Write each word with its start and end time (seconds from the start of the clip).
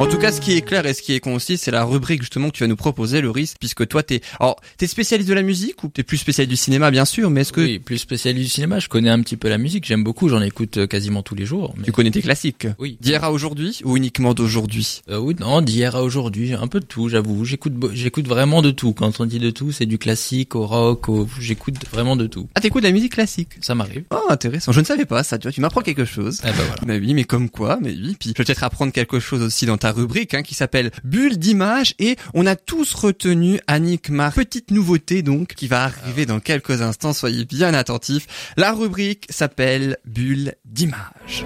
En 0.00 0.06
tout 0.06 0.16
cas, 0.16 0.32
ce 0.32 0.40
qui 0.40 0.52
est 0.52 0.62
clair 0.62 0.86
et 0.86 0.94
ce 0.94 1.02
qui 1.02 1.12
est 1.12 1.20
concis, 1.20 1.58
c'est 1.58 1.70
la 1.70 1.84
rubrique 1.84 2.22
justement 2.22 2.48
que 2.48 2.56
tu 2.56 2.64
vas 2.64 2.68
nous 2.68 2.74
proposer, 2.76 3.20
le 3.20 3.30
risque, 3.30 3.58
puisque 3.60 3.86
toi, 3.86 4.02
t'es, 4.02 4.22
alors, 4.40 4.56
t'es 4.78 4.86
spécialiste 4.86 5.28
de 5.28 5.34
la 5.34 5.42
musique 5.42 5.84
ou 5.84 5.88
t'es 5.88 6.02
plus 6.02 6.16
spécialiste 6.16 6.48
du 6.50 6.56
cinéma, 6.56 6.90
bien 6.90 7.04
sûr, 7.04 7.28
mais 7.28 7.42
est-ce 7.42 7.52
que 7.52 7.60
Oui, 7.60 7.78
plus 7.78 7.98
spécialiste 7.98 8.42
du 8.44 8.50
cinéma, 8.50 8.78
je 8.78 8.88
connais 8.88 9.10
un 9.10 9.20
petit 9.20 9.36
peu 9.36 9.50
la 9.50 9.58
musique, 9.58 9.84
j'aime 9.86 10.02
beaucoup, 10.02 10.30
j'en 10.30 10.40
écoute 10.40 10.78
euh, 10.78 10.86
quasiment 10.86 11.22
tous 11.22 11.34
les 11.34 11.44
jours. 11.44 11.74
mais- 11.76 11.84
tu 11.84 11.92
connais 11.92 12.10
tes 12.10 12.22
classiques 12.22 12.66
Oui. 12.78 12.96
D'hier 13.02 13.22
à 13.24 13.30
aujourd'hui 13.30 13.80
ou 13.84 13.98
uniquement 13.98 14.32
d'aujourd'hui 14.32 15.02
Euh, 15.10 15.18
oui, 15.18 15.36
non, 15.38 15.60
d'hier 15.60 15.94
à 15.94 16.02
aujourd'hui, 16.02 16.54
un 16.54 16.66
peu 16.66 16.80
de 16.80 16.86
tout, 16.86 17.10
j'avoue. 17.10 17.44
J'écoute, 17.44 17.74
j'écoute 17.92 18.26
vraiment 18.26 18.62
de 18.62 18.70
tout. 18.70 18.94
Quand 18.94 19.20
on 19.20 19.26
dit 19.26 19.38
de 19.38 19.50
tout, 19.50 19.70
c'est 19.70 19.84
du 19.86 19.98
classique 19.98 20.54
au 20.56 20.66
rock, 20.66 21.10
au... 21.10 21.28
j'écoute 21.38 21.74
vraiment 21.92 22.16
de 22.16 22.26
tout. 22.26 22.48
Ah, 22.54 22.60
t'écoutes 22.62 22.82
de 22.84 22.88
la 22.88 22.94
musique 22.94 23.12
classique 23.12 23.50
Ça 23.60 23.74
m'arrive. 23.74 24.04
Oh, 24.12 24.16
intéressant. 24.30 24.72
Je 24.72 24.80
ne 24.80 24.84
savais 24.86 25.04
pas 25.04 25.22
ça. 25.24 25.36
Tu 25.36 25.42
vois, 25.42 25.52
tu 25.52 25.60
m'apprends 25.60 25.82
quelque 25.82 26.06
chose. 26.06 26.40
Ben 26.42 26.52
voilà. 26.52 26.74
Mais 26.86 26.98
oui, 26.98 27.12
mais 27.12 27.24
comme 27.24 27.50
quoi, 27.50 27.78
mais 27.82 27.90
oui. 27.90 28.16
Puis 28.18 28.30
je 28.30 28.34
vais 28.34 28.44
peut-être 28.44 28.64
apprendre 28.64 28.92
quelque 28.94 29.20
chose 29.20 29.42
aussi 29.42 29.66
dans 29.66 29.76
ta 29.76 29.89
rubrique, 29.92 30.34
hein, 30.34 30.42
qui 30.42 30.54
s'appelle 30.54 30.90
Bulle 31.04 31.38
d'image. 31.38 31.94
Et 31.98 32.16
on 32.34 32.46
a 32.46 32.56
tous 32.56 32.94
retenu 32.94 33.60
Annick 33.66 34.10
petite 34.34 34.70
nouveauté 34.70 35.22
donc 35.22 35.54
qui 35.54 35.68
va 35.68 35.84
arriver 35.84 36.26
dans 36.26 36.40
quelques 36.40 36.82
instants. 36.82 37.12
Soyez 37.12 37.44
bien 37.44 37.74
attentifs. 37.74 38.26
La 38.56 38.72
rubrique 38.72 39.26
s'appelle 39.30 39.98
Bulle 40.04 40.54
d'image. 40.64 41.44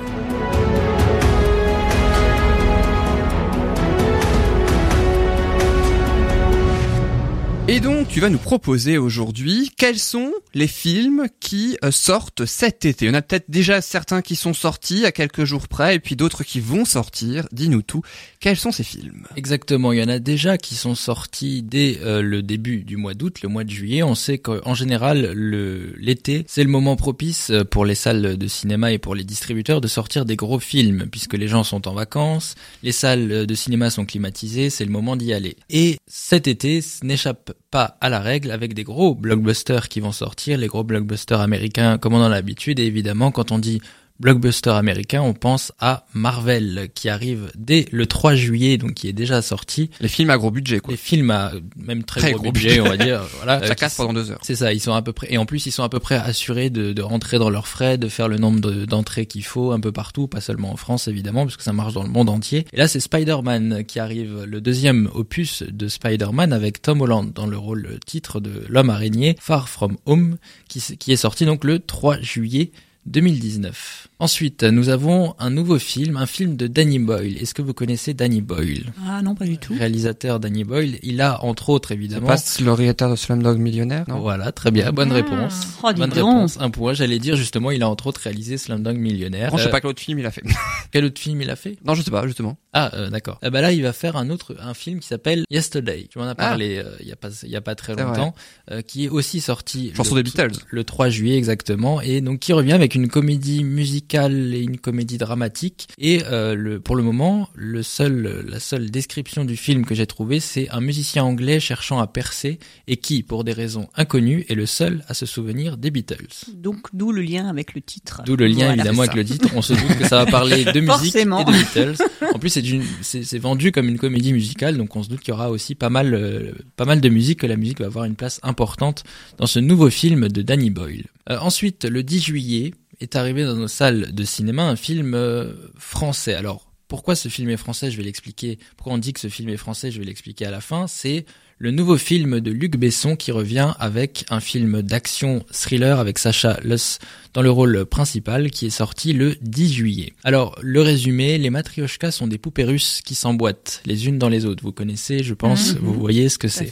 Et 7.66 7.80
donc, 7.80 8.08
tu 8.08 8.20
vas 8.20 8.28
nous 8.28 8.36
proposer 8.36 8.98
aujourd'hui 8.98 9.70
quels 9.74 9.98
sont 9.98 10.34
les 10.52 10.66
films 10.66 11.28
qui 11.40 11.78
euh, 11.82 11.90
sortent 11.90 12.44
cet 12.44 12.84
été? 12.84 13.08
On 13.08 13.14
a 13.14 13.22
peut-être 13.22 13.46
déjà 13.48 13.80
certains 13.80 14.20
qui 14.20 14.36
sont 14.36 14.52
sortis 14.52 15.06
à 15.06 15.12
quelques 15.12 15.44
jours 15.44 15.66
près 15.66 15.94
et 15.94 15.98
puis 15.98 16.14
d'autres 16.14 16.44
qui 16.44 16.60
vont 16.60 16.84
sortir. 16.84 17.48
Dis-nous 17.52 17.80
tout. 17.80 18.02
Quels 18.38 18.58
sont 18.58 18.70
ces 18.70 18.84
films? 18.84 19.26
Exactement, 19.36 19.92
il 19.92 19.98
y 19.98 20.02
en 20.02 20.10
a 20.10 20.18
déjà 20.18 20.58
qui 20.58 20.74
sont 20.74 20.94
sortis 20.94 21.62
dès 21.62 22.00
euh, 22.02 22.20
le 22.20 22.42
début 22.42 22.84
du 22.84 22.98
mois 22.98 23.14
d'août, 23.14 23.40
le 23.42 23.48
mois 23.48 23.64
de 23.64 23.70
juillet. 23.70 24.02
On 24.02 24.14
sait 24.14 24.36
qu'en 24.36 24.74
général, 24.74 25.32
l'été, 25.32 26.44
c'est 26.46 26.64
le 26.64 26.70
moment 26.70 26.96
propice 26.96 27.48
euh, 27.48 27.64
pour 27.64 27.86
les 27.86 27.94
salles 27.94 28.36
de 28.36 28.46
cinéma 28.46 28.92
et 28.92 28.98
pour 28.98 29.14
les 29.14 29.24
distributeurs 29.24 29.80
de 29.80 29.88
sortir 29.88 30.26
des 30.26 30.36
gros 30.36 30.60
films, 30.60 31.06
puisque 31.10 31.32
les 31.34 31.48
gens 31.48 31.64
sont 31.64 31.88
en 31.88 31.94
vacances, 31.94 32.56
les 32.82 32.92
salles 32.92 33.46
de 33.46 33.54
cinéma 33.54 33.88
sont 33.88 34.04
climatisées, 34.04 34.68
c'est 34.68 34.84
le 34.84 34.92
moment 34.92 35.16
d'y 35.16 35.32
aller. 35.32 35.56
Et 35.70 35.96
cet 36.06 36.46
été 36.46 36.80
n'échappe 37.02 37.53
pas 37.70 37.96
à 38.00 38.08
la 38.08 38.20
règle 38.20 38.50
avec 38.50 38.74
des 38.74 38.84
gros 38.84 39.14
blockbusters 39.14 39.88
qui 39.88 40.00
vont 40.00 40.12
sortir, 40.12 40.58
les 40.58 40.66
gros 40.66 40.84
blockbusters 40.84 41.40
américains 41.40 41.98
comme 41.98 42.14
on 42.14 42.20
en 42.20 42.26
a 42.26 42.28
l'habitude, 42.28 42.78
et 42.78 42.84
évidemment 42.84 43.30
quand 43.30 43.52
on 43.52 43.58
dit 43.58 43.80
blockbuster 44.20 44.70
américain, 44.70 45.22
on 45.22 45.34
pense 45.34 45.72
à 45.80 46.06
Marvel 46.14 46.88
qui 46.94 47.08
arrive 47.08 47.50
dès 47.56 47.86
le 47.90 48.06
3 48.06 48.34
juillet, 48.34 48.78
donc 48.78 48.94
qui 48.94 49.08
est 49.08 49.12
déjà 49.12 49.42
sorti. 49.42 49.90
Les 50.00 50.08
films 50.08 50.30
à 50.30 50.38
gros 50.38 50.50
budget, 50.50 50.78
quoi. 50.80 50.92
Les 50.92 50.96
films 50.96 51.30
à 51.30 51.52
même 51.76 52.04
très, 52.04 52.20
Très 52.20 52.32
gros, 52.32 52.42
gros 52.44 52.52
budget, 52.52 52.80
on 52.80 52.84
va 52.84 52.96
dire. 52.96 53.22
Voilà, 53.36 53.60
Ça 53.66 53.72
Euh, 53.72 53.74
casse 53.74 53.96
pendant 53.96 54.12
deux 54.12 54.30
heures. 54.30 54.38
C'est 54.42 54.54
ça, 54.54 54.72
ils 54.72 54.80
sont 54.80 54.92
à 54.94 55.02
peu 55.02 55.12
près 55.12 55.26
et 55.32 55.38
en 55.38 55.46
plus 55.46 55.66
ils 55.66 55.72
sont 55.72 55.82
à 55.82 55.88
peu 55.88 55.98
près 56.00 56.14
assurés 56.16 56.70
de, 56.70 56.92
de 56.92 57.02
rentrer 57.02 57.38
dans 57.38 57.50
leurs 57.50 57.66
frais, 57.68 57.98
de 57.98 58.08
faire 58.08 58.28
le 58.28 58.36
nombre 58.38 58.60
de- 58.60 58.84
d'entrées 58.84 59.26
qu'il 59.26 59.44
faut 59.44 59.72
un 59.72 59.80
peu 59.80 59.92
partout, 59.92 60.28
pas 60.28 60.40
seulement 60.40 60.72
en 60.72 60.76
France 60.76 61.08
évidemment, 61.08 61.44
parce 61.44 61.56
que 61.56 61.62
ça 61.62 61.72
marche 61.72 61.92
dans 61.94 62.02
le 62.04 62.08
monde 62.10 62.28
entier. 62.30 62.66
Et 62.72 62.76
là 62.76 62.88
c'est 62.88 63.00
Spider-Man 63.00 63.84
qui 63.84 63.98
arrive, 63.98 64.44
le 64.46 64.60
deuxième 64.60 65.08
opus 65.14 65.62
de 65.68 65.88
Spider-Man 65.88 66.52
avec 66.52 66.80
Tom 66.80 67.00
Holland 67.00 67.32
dans 67.32 67.46
le 67.46 67.58
rôle 67.58 67.98
titre 68.06 68.40
de 68.40 68.64
l'homme 68.68 68.90
araignée, 68.90 69.36
Far 69.40 69.68
From 69.68 69.96
Home, 70.06 70.36
qui, 70.68 70.80
qui 70.98 71.12
est 71.12 71.16
sorti 71.16 71.44
donc 71.46 71.64
le 71.64 71.80
3 71.80 72.20
juillet 72.20 72.70
2019. 73.06 74.08
Ensuite, 74.18 74.62
nous 74.62 74.88
avons 74.88 75.34
un 75.38 75.50
nouveau 75.50 75.78
film, 75.78 76.16
un 76.16 76.26
film 76.26 76.56
de 76.56 76.66
Danny 76.66 76.98
Boyle. 76.98 77.36
Est-ce 77.38 77.52
que 77.54 77.62
vous 77.62 77.74
connaissez 77.74 78.14
Danny 78.14 78.40
Boyle? 78.40 78.92
Ah 79.06 79.22
non, 79.22 79.34
pas 79.34 79.44
du 79.44 79.58
tout. 79.58 79.74
Réalisateur 79.74 80.40
Danny 80.40 80.64
Boyle, 80.64 80.98
il 81.02 81.20
a 81.20 81.42
entre 81.44 81.68
autres 81.70 81.92
évidemment 81.92 82.26
pas 82.26 82.36
le 82.60 82.72
réalisateur 82.72 83.10
de 83.10 83.16
Slumdog 83.16 83.58
Millionnaire, 83.58 84.04
non? 84.08 84.20
Voilà, 84.20 84.52
très 84.52 84.70
bien, 84.70 84.92
bonne 84.92 85.10
Ah. 85.12 85.16
réponse. 85.16 85.66
Oh, 85.82 85.92
dis 85.92 86.00
bonne 86.00 86.10
donc. 86.10 86.16
réponse, 86.18 86.56
un 86.60 86.70
point. 86.70 86.94
J'allais 86.94 87.18
dire 87.18 87.36
justement, 87.36 87.70
il 87.70 87.82
a 87.82 87.88
entre 87.88 88.06
autres 88.06 88.20
réalisé 88.22 88.56
Slumdog 88.56 88.96
Millionnaire. 88.96 89.50
Bon, 89.50 89.56
je 89.58 89.62
sais 89.64 89.68
Euh, 89.68 89.72
pas 89.72 89.80
quel 89.80 89.90
autre 89.90 90.00
film 90.02 90.18
il 90.18 90.26
a 90.26 90.30
fait. 90.30 90.42
Quel 90.90 91.04
autre 91.04 91.20
film 91.20 91.40
il 91.42 91.50
a 91.50 91.56
fait? 91.56 91.76
Non, 91.84 91.94
je 91.94 92.02
sais 92.02 92.10
pas, 92.10 92.26
justement. 92.26 92.56
Ah, 92.76 92.90
euh, 92.94 93.08
d'accord. 93.08 93.38
Eh 93.42 93.50
ben 93.50 93.60
là, 93.60 93.72
il 93.72 93.82
va 93.82 93.92
faire 93.92 94.16
un 94.16 94.30
autre, 94.30 94.56
un 94.60 94.74
film 94.74 94.98
qui 95.00 95.06
s'appelle 95.06 95.44
Yesterday. 95.48 96.08
Tu 96.10 96.18
m'en 96.18 96.26
as 96.26 96.34
parlé 96.34 96.78
euh, 96.78 96.90
il 97.00 97.06
y 97.06 97.12
a 97.12 97.16
pas, 97.16 97.28
il 97.44 97.48
y 97.48 97.56
a 97.56 97.60
pas 97.60 97.74
très 97.76 97.94
Ah. 97.96 98.02
Longtemps, 98.04 98.34
euh, 98.72 98.82
qui 98.82 99.04
est 99.04 99.08
aussi 99.08 99.40
sorti 99.40 99.92
Chanson 99.96 100.16
le, 100.16 100.22
des 100.24 100.30
Beatles. 100.30 100.58
le 100.68 100.82
3 100.84 101.08
juillet 101.08 101.38
exactement, 101.38 102.00
et 102.00 102.20
donc 102.20 102.40
qui 102.40 102.52
revient 102.52 102.72
avec 102.72 102.96
une 102.96 103.08
comédie 103.08 103.62
musicale 103.62 104.52
et 104.54 104.60
une 104.60 104.78
comédie 104.78 105.18
dramatique. 105.18 105.86
Et 105.98 106.22
euh, 106.26 106.54
le, 106.56 106.80
pour 106.80 106.96
le 106.96 107.02
moment, 107.04 107.48
le 107.54 107.82
seul, 107.84 108.44
la 108.48 108.58
seule 108.58 108.90
description 108.90 109.44
du 109.44 109.56
film 109.56 109.86
que 109.86 109.94
j'ai 109.94 110.06
trouvé, 110.08 110.40
c'est 110.40 110.68
un 110.70 110.80
musicien 110.80 111.22
anglais 111.22 111.60
cherchant 111.60 112.00
à 112.00 112.08
percer 112.08 112.58
et 112.88 112.96
qui, 112.96 113.22
pour 113.22 113.44
des 113.44 113.52
raisons 113.52 113.88
inconnues, 113.94 114.44
est 114.48 114.54
le 114.54 114.66
seul 114.66 115.04
à 115.06 115.14
se 115.14 115.26
souvenir 115.26 115.76
des 115.76 115.92
Beatles. 115.92 116.26
Donc, 116.54 116.88
d'où 116.92 117.12
le 117.12 117.22
lien 117.22 117.48
avec 117.48 117.74
le 117.74 117.80
titre. 117.80 118.22
D'où 118.26 118.34
le 118.34 118.46
lien 118.48 118.66
Voilà, 118.66 118.74
évidemment 118.74 119.02
avec 119.02 119.14
le 119.14 119.24
titre. 119.24 119.48
On 119.54 119.62
se 119.62 119.74
doute 119.74 119.98
que 119.98 120.08
ça 120.08 120.24
va 120.24 120.26
parler 120.30 120.64
de 120.64 120.80
musique 120.80 121.12
Forcément. 121.12 121.40
et 121.40 121.44
de 121.44 121.52
Beatles. 121.52 121.94
En 122.34 122.38
plus, 122.40 122.48
c'est 122.48 122.63
c'est 123.02 123.38
vendu 123.38 123.72
comme 123.72 123.88
une 123.88 123.98
comédie 123.98 124.32
musicale, 124.32 124.76
donc 124.76 124.94
on 124.96 125.02
se 125.02 125.08
doute 125.08 125.20
qu'il 125.20 125.30
y 125.30 125.34
aura 125.34 125.50
aussi 125.50 125.74
pas 125.74 125.90
mal, 125.90 126.14
euh, 126.14 126.52
pas 126.76 126.84
mal 126.84 127.00
de 127.00 127.08
musique, 127.08 127.40
que 127.40 127.46
la 127.46 127.56
musique 127.56 127.80
va 127.80 127.86
avoir 127.86 128.04
une 128.04 128.16
place 128.16 128.40
importante 128.42 129.04
dans 129.38 129.46
ce 129.46 129.58
nouveau 129.58 129.90
film 129.90 130.28
de 130.28 130.42
Danny 130.42 130.70
Boyle. 130.70 131.06
Euh, 131.30 131.38
ensuite, 131.38 131.84
le 131.84 132.02
10 132.02 132.20
juillet 132.20 132.74
est 133.00 133.16
arrivé 133.16 133.44
dans 133.44 133.56
nos 133.56 133.68
salles 133.68 134.14
de 134.14 134.24
cinéma 134.24 134.64
un 134.64 134.76
film 134.76 135.14
euh, 135.14 135.52
français. 135.76 136.34
Alors, 136.34 136.70
pourquoi 136.88 137.16
ce 137.16 137.28
film 137.28 137.48
est 137.50 137.56
français 137.56 137.90
Je 137.90 137.96
vais 137.96 138.02
l'expliquer. 138.02 138.58
Pourquoi 138.76 138.94
on 138.94 138.98
dit 138.98 139.12
que 139.12 139.20
ce 139.20 139.28
film 139.28 139.48
est 139.48 139.56
français 139.56 139.90
Je 139.90 139.98
vais 139.98 140.04
l'expliquer 140.04 140.46
à 140.46 140.50
la 140.50 140.60
fin. 140.60 140.86
C'est 140.86 141.24
le 141.64 141.70
nouveau 141.70 141.96
film 141.96 142.40
de 142.40 142.50
Luc 142.50 142.76
Besson 142.76 143.16
qui 143.16 143.32
revient 143.32 143.72
avec 143.78 144.26
un 144.28 144.40
film 144.40 144.82
d'action 144.82 145.46
thriller 145.50 145.98
avec 145.98 146.18
Sacha 146.18 146.58
Luss 146.62 146.98
dans 147.32 147.40
le 147.40 147.50
rôle 147.50 147.86
principal 147.86 148.50
qui 148.50 148.66
est 148.66 148.70
sorti 148.70 149.14
le 149.14 149.34
10 149.40 149.72
juillet. 149.72 150.12
Alors, 150.24 150.58
le 150.60 150.82
résumé, 150.82 151.38
les 151.38 151.48
matrioshkas 151.48 152.10
sont 152.10 152.26
des 152.26 152.36
poupées 152.36 152.64
russes 152.64 153.00
qui 153.02 153.14
s'emboîtent 153.14 153.80
les 153.86 154.08
unes 154.08 154.18
dans 154.18 154.28
les 154.28 154.44
autres. 154.44 154.62
Vous 154.62 154.72
connaissez, 154.72 155.22
je 155.24 155.32
pense, 155.32 155.72
Mhm. 155.72 155.78
vous 155.80 155.94
voyez 155.94 156.28
ce 156.28 156.36
que 156.36 156.48
c'est. 156.48 156.70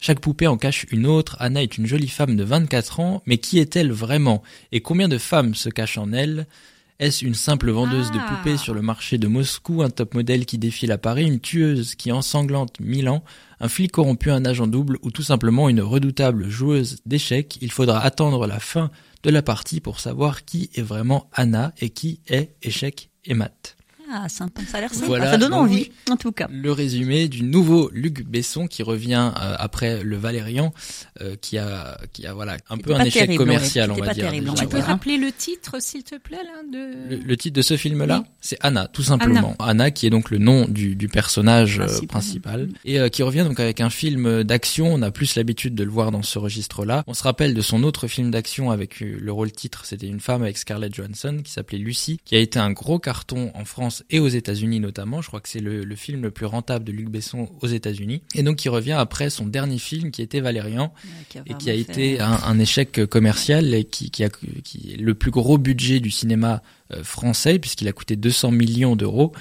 Chaque 0.00 0.18
poupée 0.18 0.48
en 0.48 0.56
cache 0.56 0.86
une 0.90 1.06
autre. 1.06 1.36
Anna 1.38 1.62
est 1.62 1.78
une 1.78 1.86
jolie 1.86 2.08
femme 2.08 2.34
de 2.34 2.42
24 2.42 2.98
ans, 2.98 3.22
mais 3.26 3.38
qui 3.38 3.60
est-elle 3.60 3.92
vraiment? 3.92 4.42
Et 4.72 4.80
combien 4.80 5.06
de 5.06 5.18
femmes 5.18 5.54
se 5.54 5.68
cachent 5.68 5.98
en 5.98 6.12
elle? 6.12 6.48
Est-ce 6.98 7.24
une 7.24 7.34
simple 7.34 7.70
vendeuse 7.70 8.10
Ah. 8.12 8.14
de 8.14 8.36
poupées 8.36 8.56
sur 8.56 8.74
le 8.74 8.82
marché 8.82 9.18
de 9.18 9.26
Moscou, 9.26 9.82
un 9.82 9.90
top 9.90 10.14
modèle 10.14 10.46
qui 10.46 10.58
défile 10.58 10.92
à 10.92 10.98
Paris, 10.98 11.26
une 11.26 11.40
tueuse 11.40 11.94
qui 11.94 12.12
ensanglante 12.12 12.78
Milan, 12.80 13.24
un 13.60 13.68
flic 13.68 13.92
corrompu, 13.92 14.30
un 14.30 14.44
agent 14.44 14.66
double 14.66 14.98
ou 15.02 15.10
tout 15.10 15.22
simplement 15.22 15.68
une 15.68 15.80
redoutable 15.80 16.48
joueuse 16.48 16.98
d'échecs? 17.06 17.58
Il 17.60 17.72
faudra 17.72 18.00
attendre 18.00 18.46
la 18.46 18.60
fin 18.60 18.90
de 19.22 19.30
la 19.30 19.42
partie 19.42 19.80
pour 19.80 20.00
savoir 20.00 20.44
qui 20.44 20.70
est 20.74 20.82
vraiment 20.82 21.28
Anna 21.32 21.72
et 21.80 21.90
qui 21.90 22.20
est 22.28 22.54
échec 22.62 23.10
et 23.24 23.34
mat. 23.34 23.76
Sympa. 24.28 24.62
Ça 24.70 24.78
a 24.78 24.80
l'air 24.82 24.92
sympa. 24.94 25.06
Voilà, 25.06 25.30
ça 25.32 25.36
donne 25.38 25.50
donc 25.50 25.60
envie, 25.60 25.74
oui. 25.74 25.92
en 26.10 26.16
tout 26.16 26.32
cas. 26.32 26.48
Le 26.50 26.72
résumé 26.72 27.28
du 27.28 27.42
nouveau 27.42 27.90
Luc 27.92 28.24
Besson 28.26 28.66
qui 28.66 28.82
revient 28.82 29.32
euh, 29.40 29.54
après 29.58 30.02
le 30.02 30.16
Valérian, 30.16 30.72
euh, 31.20 31.36
qui 31.40 31.58
a, 31.58 31.98
qui 32.12 32.26
a 32.26 32.34
voilà 32.34 32.56
un 32.70 32.76
peu 32.78 32.94
un 32.94 33.00
échec 33.04 33.22
terrible, 33.26 33.36
commercial, 33.38 33.90
ouais. 33.92 33.96
on 34.00 34.04
va 34.04 34.12
dire. 34.14 34.24
terrible, 34.24 34.48
on 34.50 34.54
va 34.54 34.60
Tu 34.60 34.66
peux 34.68 34.76
dire, 34.76 34.84
hein. 34.84 34.92
rappeler 34.92 35.16
le 35.16 35.32
titre, 35.32 35.76
s'il 35.80 36.02
te 36.04 36.16
plaît, 36.16 36.36
là, 36.42 36.62
de... 36.70 37.16
Le, 37.16 37.22
le 37.22 37.36
titre 37.36 37.56
de 37.56 37.62
ce 37.62 37.76
film-là, 37.76 38.20
Oui. 38.22 38.30
c'est 38.40 38.58
Anna, 38.60 38.88
tout 38.88 39.02
simplement. 39.02 39.56
Anna. 39.58 39.90
qui 39.90 40.06
est 40.06 40.10
donc 40.10 40.30
le 40.30 40.38
nom 40.38 40.66
du, 40.68 40.94
du 40.96 41.08
personnage 41.08 41.78
euh, 41.80 41.86
Principal. 41.86 42.08
principal 42.08 42.68
et 42.84 42.98
euh, 43.00 43.08
qui 43.08 43.22
revient 43.22 43.44
donc 43.44 43.60
avec 43.60 43.80
un 43.80 43.90
film 43.90 44.42
d'action. 44.44 44.92
On 44.94 45.02
a 45.02 45.10
plus 45.10 45.36
l'habitude 45.36 45.74
de 45.74 45.84
le 45.84 45.90
voir 45.90 46.10
dans 46.10 46.22
ce 46.22 46.38
registre-là. 46.38 47.04
On 47.06 47.14
se 47.14 47.22
rappelle 47.22 47.54
de 47.54 47.60
son 47.62 47.82
autre 47.82 48.06
film 48.08 48.30
d'action 48.30 48.70
avec 48.70 49.00
le 49.00 49.32
rôle 49.32 49.52
titre, 49.52 49.84
c'était 49.86 50.06
une 50.06 50.20
femme 50.20 50.42
avec 50.42 50.56
Scarlett 50.58 50.94
Johansson 50.94 51.40
qui 51.44 51.50
s'appelait 51.52 51.78
Lucy, 51.78 52.18
qui 52.24 52.36
a 52.36 52.38
été 52.38 52.58
un 52.58 52.70
gros 52.70 52.98
carton 52.98 53.50
en 53.54 53.64
France 53.64 54.01
et 54.10 54.20
aux 54.20 54.28
États-Unis 54.28 54.80
notamment. 54.80 55.22
Je 55.22 55.28
crois 55.28 55.40
que 55.40 55.48
c'est 55.48 55.60
le, 55.60 55.84
le 55.84 55.96
film 55.96 56.22
le 56.22 56.30
plus 56.30 56.46
rentable 56.46 56.84
de 56.84 56.92
Luc 56.92 57.08
Besson 57.08 57.48
aux 57.60 57.66
États-Unis. 57.66 58.22
Et 58.34 58.42
donc 58.42 58.56
qui 58.56 58.68
revient 58.68 58.92
après 58.92 59.30
son 59.30 59.46
dernier 59.46 59.78
film 59.78 60.10
qui 60.10 60.22
était 60.22 60.40
Valérian 60.40 60.92
et 61.46 61.54
qui 61.54 61.70
a 61.70 61.74
été 61.74 62.20
un, 62.20 62.38
un 62.44 62.58
échec 62.58 63.06
commercial 63.06 63.74
et 63.74 63.84
qui, 63.84 64.10
qui 64.10 64.24
a 64.24 64.28
qui 64.64 64.92
est 64.94 65.00
le 65.00 65.14
plus 65.14 65.30
gros 65.30 65.58
budget 65.58 66.00
du 66.00 66.10
cinéma 66.10 66.62
euh, 66.92 67.02
français 67.02 67.58
puisqu'il 67.58 67.88
a 67.88 67.92
coûté 67.92 68.16
200 68.16 68.50
millions 68.50 68.96
d'euros 68.96 69.32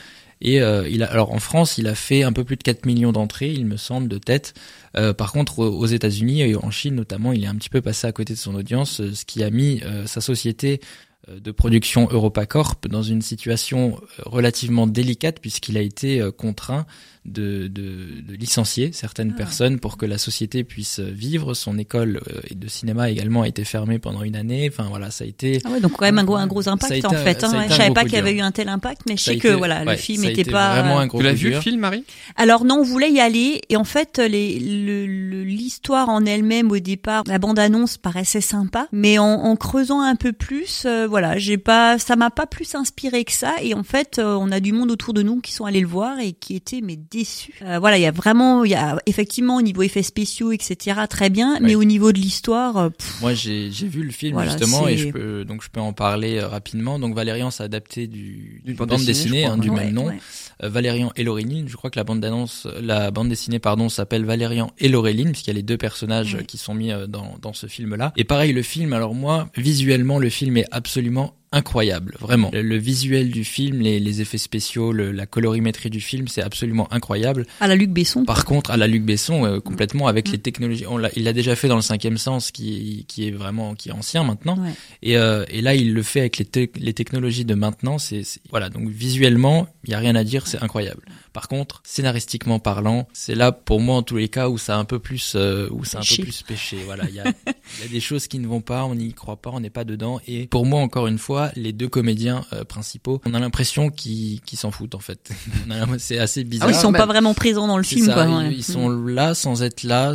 et 0.42 0.62
euh, 0.62 0.88
il 0.90 1.04
a 1.04 1.12
alors 1.12 1.31
en 1.31 1.40
France 1.40 1.78
il 1.78 1.88
a 1.88 1.96
fait 1.96 2.24
un 2.24 2.34
peu 2.34 2.44
plus 2.44 2.56
de 2.56 2.63
4 2.63 2.86
millions 2.86 3.12
d'entrées 3.12 3.52
il 3.52 3.66
me 3.66 3.78
semble 3.78 4.08
de 4.08 4.18
tête 4.18 4.54
Euh, 4.98 5.13
par 5.13 5.31
contre 5.31 5.60
aux 5.60 5.86
États-Unis 5.86 6.42
et 6.42 6.56
en 6.58 6.69
Chine 6.69 6.96
notamment 6.96 7.31
il 7.31 7.46
est 7.46 7.48
un 7.48 7.56
petit 7.56 7.69
peu 7.69 7.80
passé 7.81 8.08
à 8.08 8.12
côté 8.12 8.34
de 8.34 8.38
son 8.38 8.56
audience 8.56 9.02
ce 9.13 9.24
qui 9.24 9.42
a 9.42 9.50
mis 9.50 9.80
euh, 9.86 10.06
sa 10.06 10.19
société 10.19 10.81
de 11.30 11.52
production 11.52 12.08
EuropaCorp 12.12 12.88
dans 12.90 13.04
une 13.04 13.22
situation 13.22 14.00
euh, 14.20 14.24
relativement 14.26 14.88
délicate 14.88 15.40
puisqu'il 15.40 15.78
a 15.78 15.82
été 15.82 16.20
euh, 16.20 16.32
contraint 16.32 16.86
de, 17.26 17.68
de, 17.68 18.22
de 18.28 18.34
licencier 18.34 18.90
certaines 18.94 19.34
Ah. 19.36 19.38
personnes 19.38 19.80
pour 19.80 19.98
que 19.98 20.08
la 20.08 20.18
société 20.18 20.64
puisse 20.64 21.00
vivre. 21.00 21.54
Son 21.54 21.78
école 21.78 22.20
de 22.50 22.68
cinéma 22.68 23.12
également 23.12 23.44
a 23.44 23.48
été 23.48 23.64
fermée 23.64 24.00
pendant 24.00 24.24
une 24.24 24.36
année. 24.36 24.68
Enfin 24.72 24.88
voilà, 24.90 25.12
ça 25.12 25.24
a 25.24 25.28
été 25.28 25.60
Ah 25.64 25.70
ouais, 25.70 25.80
donc 25.80 25.92
quand 25.92 26.06
même 26.06 26.18
un 26.18 26.24
gros, 26.24 26.38
un 26.38 26.48
gros 26.48 26.68
impact 26.68 26.92
été 26.94 27.06
en 27.06 27.12
un- 27.12 27.18
fait. 27.18 27.44
hein, 27.44 27.52
ouais. 27.56 27.68
Je 27.70 27.76
savais 27.76 27.94
pas 27.94 28.04
qu'il 28.06 28.14
y 28.14 28.18
avait 28.18 28.34
eu 28.34 28.42
un 28.42 28.52
tel 28.52 28.70
impact, 28.70 29.02
mais 29.08 29.18
je 29.18 29.24
sais 29.24 29.38
que 29.38 29.50
été- 29.50 29.56
voilà, 29.58 29.84
ouais, 29.84 29.92
le 29.92 29.98
film 29.98 30.24
n'était 30.24 30.44
pas. 30.50 30.74
vraiment 30.82 30.98
euh, 30.98 31.04
un 31.04 31.08
gros 31.08 31.20
Tu 31.20 31.24
l'as 31.26 31.34
vu 31.34 31.52
le 31.52 31.62
film, 31.62 31.82
Marie? 31.82 32.04
Alors 32.38 32.66
non, 32.66 32.78
on 32.80 32.84
voulait 32.84 33.12
y 33.12 33.20
aller 33.20 33.62
et 33.70 33.76
en 33.78 33.84
fait 33.84 34.18
les- 34.18 34.58
le- 34.60 35.06
le- 35.06 35.44
l'histoire 35.44 36.10
en 36.10 36.26
elle-même 36.26 36.72
au 36.72 36.80
départ, 36.80 37.24
la 37.28 37.38
bande-annonce 37.38 37.98
paraissait 38.00 38.42
sympa, 38.42 38.88
mais 38.92 39.20
en, 39.20 39.26
en 39.28 39.56
creusant 39.56 40.02
un 40.02 40.16
peu 40.16 40.34
plus, 40.34 40.84
euh, 40.88 41.06
voilà, 41.12 41.38
j'ai 41.38 41.58
pas, 41.60 42.00
ça 42.00 42.16
m'a 42.16 42.31
pas 42.31 42.48
plus 42.48 42.74
inspiré 42.74 43.24
que 43.24 43.31
ça 43.31 43.54
et 43.62 43.75
en 43.75 43.84
fait 43.84 44.18
euh, 44.18 44.36
on 44.40 44.52
a 44.52 44.60
du 44.60 44.72
monde 44.72 44.90
autour 44.90 45.13
de 45.13 45.22
nous 45.22 45.40
qui 45.42 45.52
sont 45.54 45.66
allés 45.66 45.81
le 45.81 45.88
voir 45.88 46.19
et 46.19 46.31
qui 46.34 46.56
étaient 46.56 46.81
mais 46.81 46.96
déçus. 46.96 47.54
Euh, 47.62 47.78
voilà, 47.78 47.98
il 48.00 48.02
y 48.02 48.06
a 48.08 48.12
vraiment, 48.12 48.63
il 48.63 48.72
y 48.72 48.75
a 48.75 48.98
effectivement 49.06 49.58
au 49.58 49.62
niveau 49.62 49.84
effets 49.84 50.02
spéciaux 50.02 50.52
etc 50.52 51.02
très 51.10 51.30
bien, 51.30 51.60
mais 51.62 51.75
au 51.75 51.84
niveau 51.84 52.12
de 52.12 52.18
l'histoire, 52.19 52.78
euh, 52.78 52.90
pff, 52.90 53.22
Moi, 53.22 53.34
j'ai 53.36 53.69
j'ai 53.72 53.88
vu 53.88 54.02
le 54.04 54.12
film 54.12 54.34
Voilà, 54.34 54.52
justement 54.52 54.88
et 54.88 54.98
je 54.98 55.10
peux 55.10 55.46
donc 55.46 55.62
je 55.62 55.69
peux 55.69 55.81
en 55.81 55.94
parler 55.94 56.42
rapidement. 56.42 56.98
Donc 56.98 57.13
Valérian 57.13 57.52
s'est 57.52 57.63
adapté 57.63 58.08
du 58.08 58.62
D'une 58.66 58.75
bande, 58.75 59.04
dessinée, 59.06 59.42
crois, 59.44 59.54
hein, 59.56 59.58
du 59.58 59.69
ouais, 59.69 59.84
même 59.86 59.94
nom. 59.94 60.06
ouais. 60.08 60.19
Euh, 60.63 60.69
Valérian 60.69 61.12
et 61.18 61.24
Laureline. 61.24 61.68
Je 61.68 61.75
crois 61.75 61.90
que 61.90 62.00
la 62.00 62.04
bande 62.06 62.22
d'annonce, 62.22 62.68
la 62.81 63.12
bande 63.12 63.30
dessinée 63.30 63.60
pardon, 63.60 63.90
s'appelle 63.90 64.24
Valérian 64.25 64.72
et 64.80 64.88
Laureline 64.88 65.31
puisqu'il 65.31 65.50
y 65.50 65.54
a 65.54 65.56
les 65.56 65.63
deux 65.63 65.78
personnages 65.78 66.36
Ouais. 66.36 66.46
qui 66.46 66.58
sont 66.58 66.74
mis 66.74 66.92
dans 67.10 67.36
dans 67.42 67.52
ce 67.54 67.68
film-là. 67.68 68.13
Et 68.16 68.24
pareil, 68.24 68.54
le 68.54 68.62
film. 68.62 68.94
Alors 68.94 69.13
moi, 69.13 69.50
visuellement, 69.58 70.19
le 70.19 70.30
film 70.30 70.56
est 70.58 70.66
absolument 70.72 71.00
absolument 71.01 71.41
incroyable, 71.51 72.15
vraiment. 72.19 72.50
Le, 72.53 72.62
le 72.62 72.77
visuel 72.77 73.30
du 73.30 73.44
film, 73.44 73.80
les, 73.81 74.00
les 74.00 74.21
effets 74.21 74.38
spéciaux, 74.38 74.92
le- 74.92 75.12
la 75.12 75.25
colorimétrie 75.25 75.89
du 75.89 76.00
film, 76.01 76.27
c'est 76.27 76.42
absolument 76.42 76.92
incroyable. 76.94 77.45
à 77.59 77.68
la 77.68 77.75
Luc 77.75 77.89
Besson. 77.92 78.24
Par 78.25 78.45
contre, 78.45 78.71
à 78.71 78.77
la 78.77 78.88
Luc 78.88 79.03
Besson, 79.03 79.45
euh, 79.45 79.59
complètement 79.59 80.07
avec 80.07 80.30
Mm. 80.30 80.31
les 80.31 80.38
technologies, 80.39 80.86
on 80.88 80.98
l'a, 80.98 81.09
il 81.15 81.24
l'a 81.24 81.33
déjà 81.33 81.56
fait 81.56 81.68
dans 81.68 81.75
le 81.75 81.81
cinquième 81.81 82.18
sens, 82.18 82.51
qui, 82.51 83.06
qui 83.07 83.27
est 83.27 83.31
vraiment, 83.31 83.75
qui 83.75 83.89
est 83.89 83.94
ancien 83.94 84.24
maintenant. 84.24 84.57
Ouais. 84.57 84.71
Et, 85.03 85.18
euh, 85.18 85.44
et 85.50 85.62
là, 85.62 85.75
il 85.75 85.94
le 85.94 86.03
fait 86.03 86.21
avec 86.21 86.38
les, 86.38 86.45
te- 86.45 86.80
les 86.80 86.94
technologies 86.94 87.45
de 87.45 87.53
maintenant. 87.56 87.98
C'est, 87.98 88.24
c'est- 88.24 88.39
voilà. 88.50 88.69
Donc 88.69 88.88
visuellement, 88.89 89.68
il 89.83 89.89
y 89.92 89.94
a 89.94 90.00
rien 90.00 90.15
à 90.15 90.24
dire, 90.24 90.48
c'est 90.48 90.62
incroyable. 90.63 91.03
Par 91.33 91.48
contre, 91.48 91.81
scénaristiquement 91.86 92.59
parlant, 92.59 93.07
c'est 93.13 93.36
là 93.36 93.51
pour 93.51 93.80
moi 93.80 93.95
en 93.95 94.03
tous 94.03 94.18
les 94.18 94.27
cas 94.27 94.50
où 94.50 94.57
ça 94.57 94.75
a 94.75 94.77
un 94.77 94.86
peu 94.86 95.00
plus, 95.00 95.33
euh, 95.36 95.68
où 95.71 95.86
c'est 95.86 95.98
un 95.98 96.01
Péché. 96.01 96.18
peu 96.18 96.24
plus 96.24 96.44
péché. 96.44 96.77
Voilà, 96.86 97.06
il 97.07 97.15
y 97.15 97.19
a, 97.19 97.25
il 97.25 97.83
y 97.83 97.86
a 97.86 97.92
des 97.92 98.00
choses 98.01 98.27
qui 98.27 98.39
ne 98.39 98.48
vont 98.48 98.59
pas, 98.62 98.83
on 98.86 98.95
n'y 98.95 99.13
croit 99.13 99.38
pas, 99.42 99.50
on 99.53 99.59
n'est 99.62 99.69
pas 99.69 99.83
dedans. 99.86 100.19
Et 100.27 100.48
pour 100.48 100.65
moi, 100.65 100.81
encore 100.81 101.07
une 101.07 101.18
fois, 101.18 101.41
les 101.56 101.74
deux 101.74 101.88
comédiens 101.88 102.46
euh, 102.54 102.64
principaux, 102.64 103.22
on 103.26 103.34
a 103.34 103.40
l'impression 103.40 103.90
qu'ils, 103.90 104.42
s'en 104.56 104.72
foutent 104.72 104.96
en 104.96 105.00
fait. 105.00 105.32
C'est 105.98 106.20
assez 106.20 106.42
Ah 106.42 106.44
bizarre. 106.44 106.68
oui, 106.70 106.74
ils 106.76 106.80
sont 106.80 106.92
mais- 106.92 107.00
pas 107.00 107.06
vraiment 107.06 107.34
présents 107.34 107.68
dans 107.68 107.78
le 107.78 107.84
film 107.84 108.06
ça, 108.06 108.14
quoi. 108.14 108.26
ils, 108.26 108.34
ouais. 108.50 108.54
ils 108.54 108.64
sont 108.64 108.90
là 108.90 109.34
sans 109.34 109.64
être 109.64 109.84
là. 109.84 110.14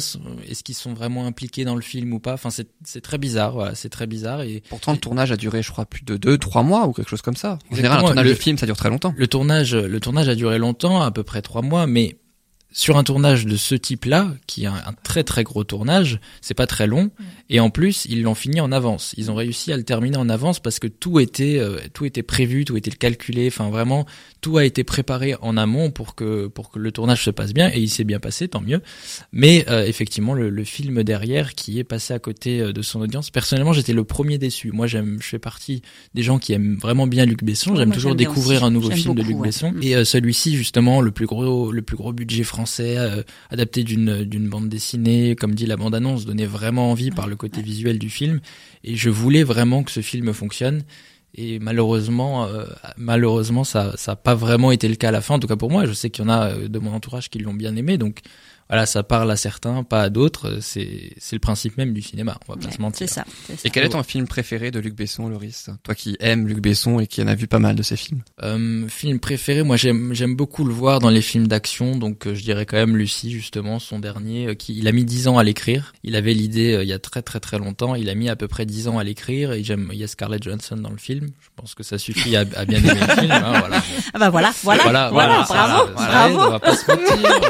Est-ce 0.49 0.63
qu'ils 0.63 0.75
sont 0.75 0.95
vraiment 0.95 1.27
impliqués 1.27 1.65
dans 1.65 1.75
le 1.75 1.83
film 1.83 2.13
ou 2.13 2.19
pas? 2.21 2.35
Enfin, 2.35 2.51
c'est 2.51 2.69
c'est 2.85 3.01
très 3.01 3.19
bizarre. 3.19 3.53
Voilà, 3.53 3.75
c'est 3.75 3.89
très 3.89 4.07
bizarre. 4.07 4.43
Et 4.43 4.63
Pourtant, 4.69 4.93
le 4.93 4.99
tournage 4.99 5.33
a 5.33 5.37
duré, 5.37 5.63
je 5.63 5.71
crois, 5.73 5.87
plus 5.87 6.05
de 6.05 6.17
deux, 6.17 6.39
trois 6.39 6.63
mois 6.63 6.87
ou 6.87 6.93
quelque 6.93 7.09
chose 7.11 7.23
comme 7.23 7.37
ça. 7.37 7.53
En 7.53 7.55
Exactement, 7.55 7.77
général, 7.77 7.99
un 7.99 8.07
tournage 8.09 8.25
le- 8.25 8.31
de 8.31 8.35
film, 8.39 8.59
ça 8.59 8.67
dure 8.67 8.77
très 8.77 8.91
longtemps. 8.91 9.15
le 9.17 9.27
tournage, 9.27 9.75
le 9.75 10.01
tournage 10.01 10.29
a 10.29 10.35
duré 10.35 10.59
longtemps, 10.59 11.03
à 11.03 11.11
peu 11.11 11.23
près 11.23 11.43
trois 11.43 11.63
mois, 11.63 11.87
mais 11.87 12.17
sur 12.77 12.99
un 12.99 13.05
tournage 13.05 13.47
de 13.47 13.57
ce 13.57 13.75
type-là, 13.75 14.35
qui 14.47 14.65
est 14.65 14.67
un, 14.67 14.95
très 15.03 15.25
très 15.25 15.45
gros 15.45 15.65
tournage, 15.65 16.21
c'est 16.43 16.53
pas 16.53 16.67
très 16.67 16.87
long, 16.87 17.11
et 17.49 17.59
en 17.59 17.71
plus 17.71 18.05
ils 18.05 18.23
l'ont 18.23 18.35
fini 18.35 18.61
en 18.61 18.71
avance. 18.71 19.15
Ils 19.17 19.31
ont 19.31 19.35
réussi 19.35 19.73
à 19.73 19.79
le 19.79 19.83
terminer 19.83 20.19
en 20.19 20.29
avance 20.29 20.61
parce 20.61 20.79
que 20.79 20.87
tout 20.87 21.19
était 21.19 21.57
euh, 21.59 21.79
tout 21.95 22.05
était 22.05 22.23
prévu, 22.23 22.67
tout 22.67 22.77
était 22.77 22.91
calculé. 22.91 23.47
Enfin 23.47 23.71
vraiment, 23.71 24.05
tout 24.43 24.59
a 24.59 24.65
été 24.67 24.85
préparé 24.85 25.37
en 25.41 25.57
amont 25.57 25.91
pour 25.91 26.15
que 26.15 26.49
pour 26.49 26.71
que 26.71 26.79
le 26.79 26.93
tournage 26.93 27.25
se 27.25 27.31
passe 27.31 27.55
bien, 27.55 27.71
et 27.73 27.81
il 27.81 27.89
s'est 27.89 28.05
bien 28.05 28.21
passé, 28.21 28.47
tant 28.47 28.61
mieux. 28.61 28.83
Mais 29.33 29.65
euh, 29.69 29.87
effectivement, 29.87 30.35
le, 30.35 30.51
le 30.51 30.65
film 30.65 31.03
derrière 31.03 31.55
qui 31.55 31.79
est 31.79 31.85
passé 31.85 32.13
à 32.13 32.19
côté 32.19 32.61
euh, 32.61 32.73
de 32.73 32.83
son 32.83 33.01
audience. 33.01 33.31
Personnellement, 33.31 33.73
j'étais 33.73 33.95
le 33.95 34.05
premier 34.05 34.37
déçu. 34.37 34.71
Moi, 34.73 34.87
j'aime, 34.87 35.19
je 35.23 35.27
fais 35.27 35.39
partie 35.39 35.83
des 36.15 36.23
gens 36.23 36.39
qui 36.39 36.53
aiment 36.53 36.77
vraiment 36.77 37.07
bien 37.07 37.25
Luc 37.25 37.43
Besson. 37.43 37.75
J'aime 37.75 37.93
toujours 37.93 38.15
découvrir 38.15 38.59
aussi. 38.59 38.67
un 38.67 38.71
nouveau 38.71 38.91
film 38.91 39.15
de 39.15 39.23
Luc 39.23 39.39
ouais. 39.39 39.49
Besson. 39.49 39.73
Mm. 39.73 39.83
Et 39.83 39.97
euh, 39.97 40.05
celui-ci, 40.05 40.57
justement, 40.57 41.01
le 41.01 41.11
plus 41.11 41.27
gros, 41.27 41.73
le 41.73 41.83
plus 41.83 41.97
gros 41.97 42.13
budget 42.13 42.45
français, 42.45 42.66
euh, 42.81 43.23
adapté 43.51 43.85
d'une 43.85 44.25
d'une 44.25 44.49
bande 44.49 44.69
dessinée, 44.69 45.37
comme 45.37 45.55
dit 45.55 45.67
la 45.67 45.77
bande-annonce, 45.77 46.25
donnait 46.25 46.47
vraiment 46.47 46.91
envie 46.91 47.11
par 47.11 47.27
le 47.27 47.37
côté 47.37 47.63
visuel 47.63 47.99
du 47.99 48.11
film. 48.11 48.41
Et 48.85 48.97
je 48.97 49.11
voulais 49.11 49.43
vraiment 49.43 49.83
que 49.83 49.91
ce 49.91 50.01
film 50.01 50.33
fonctionne. 50.33 50.83
Et 51.35 51.59
malheureusement, 51.59 52.47
euh, 52.47 52.65
malheureusement, 52.97 53.63
ça, 53.63 53.93
ça 53.97 54.13
a 54.13 54.17
pas 54.17 54.35
vraiment 54.35 54.73
été 54.73 54.89
le 54.89 54.95
cas 54.95 55.09
à 55.09 55.13
la 55.13 55.21
fin. 55.21 55.35
En 55.35 55.39
tout 55.39 55.47
cas 55.47 55.57
pour 55.57 55.71
moi, 55.71 55.85
je 55.85 55.93
sais 55.93 56.09
qu'il 56.09 56.25
y 56.25 56.27
en 56.27 56.31
a 56.31 56.51
euh, 56.51 56.69
de 56.69 56.79
mon 56.79 56.93
entourage 56.95 57.29
qui 57.29 57.39
l'ont 57.39 57.55
bien 57.55 57.77
aimé. 57.77 57.99
Donc 57.99 58.21
voilà, 58.69 58.87
ça 58.87 59.03
parle 59.03 59.31
à 59.31 59.37
certains, 59.37 59.83
pas 59.85 60.03
à 60.03 60.11
d'autres. 60.11 60.59
C'est 60.61 61.13
c'est 61.19 61.37
le 61.37 61.41
principe 61.41 61.77
même 61.77 61.93
du 61.93 62.03
cinéma. 62.03 62.39
On 62.49 62.53
va 62.55 62.59
pas 62.59 62.67
Ouais, 62.67 62.73
se 62.75 62.81
mentir. 62.81 63.09
C'est 63.09 63.15
ça. 63.15 63.25
c'est 63.47 63.55
ça. 63.57 63.63
Et 63.65 63.71
quel 63.71 63.85
est 63.85 63.91
ton 63.91 64.03
film 64.03 64.27
préféré 64.27 64.71
de 64.71 64.79
Luc 64.81 64.95
Besson, 64.95 65.29
Loris? 65.29 65.71
Toi 65.83 65.95
qui 65.95 66.17
aimes 66.21 66.47
Luc 66.49 66.59
Besson 66.61 66.99
et 67.01 67.07
qui 67.07 67.23
en 67.23 67.27
a 67.29 67.35
vu 67.35 67.47
pas 67.47 67.59
mal 67.59 67.77
de 67.77 67.83
ses 67.83 67.97
films. 67.97 68.23
Euh, 68.43 68.87
film 68.89 69.19
préféré, 69.21 69.63
moi 69.63 69.77
j'aime 69.77 70.13
j'aime 70.15 70.35
beaucoup 70.37 70.65
le 70.65 70.73
voir 70.75 70.99
dans 70.99 71.11
les 71.11 71.23
films 71.23 71.47
d'action, 71.47 71.97
donc 71.97 72.27
euh, 72.27 72.35
je 72.35 72.43
dirais 72.43 72.67
quand 72.67 72.77
même 72.77 72.97
Lucie 72.97 73.31
justement, 73.31 73.79
son 73.79 73.99
dernier, 73.99 74.49
euh, 74.49 74.55
qui 74.55 74.77
il 74.77 74.89
a 74.89 74.93
mis 74.93 75.05
dix 75.05 75.29
ans 75.29 75.39
à 75.39 75.45
l'écrire. 75.45 75.93
Il 76.03 76.17
avait 76.17 76.35
l'idée 76.35 76.75
euh, 76.75 76.83
il 76.83 76.89
y 76.89 76.93
a 76.93 76.99
très 76.99 77.23
très 77.23 77.41
très 77.41 77.59
longtemps. 77.59 77.95
Il 77.95 78.09
a 78.11 78.15
mis 78.15 78.29
à 78.29 78.37
peu 78.37 78.49
près 78.49 78.67
dix 78.67 78.89
ans 78.89 78.99
à 78.99 79.05
l'écrire 79.05 79.53
et 79.53 79.63
j'aime 79.63 79.91
il 79.93 79.99
y 79.99 80.05
a 80.05 80.09
Scarlett 80.09 80.43
Johansson 80.43 80.77
dans 80.77 80.91
le 80.91 80.97
film. 80.99 81.29
Je 81.41 81.49
pense 81.55 81.75
que 81.75 81.83
ça 81.83 81.99
suffit 81.99 82.37
à, 82.37 82.41
à 82.57 82.65
bien 82.65 82.79
aimer 82.79 83.01
le 83.01 83.15
film. 83.21 83.31
hein, 83.31 83.59
voilà. 83.61 83.83
Ah 84.15 84.19
bah 84.19 84.31
voilà, 84.31 84.53
voilà, 84.63 84.83
voilà, 84.85 85.11
voilà, 85.11 85.43
bravo, 85.49 85.93
bravo. 85.95 86.39
on 86.41 86.51
va 86.51 86.59
pas 86.61 86.77
se 86.77 86.91
mentir. 86.91 87.41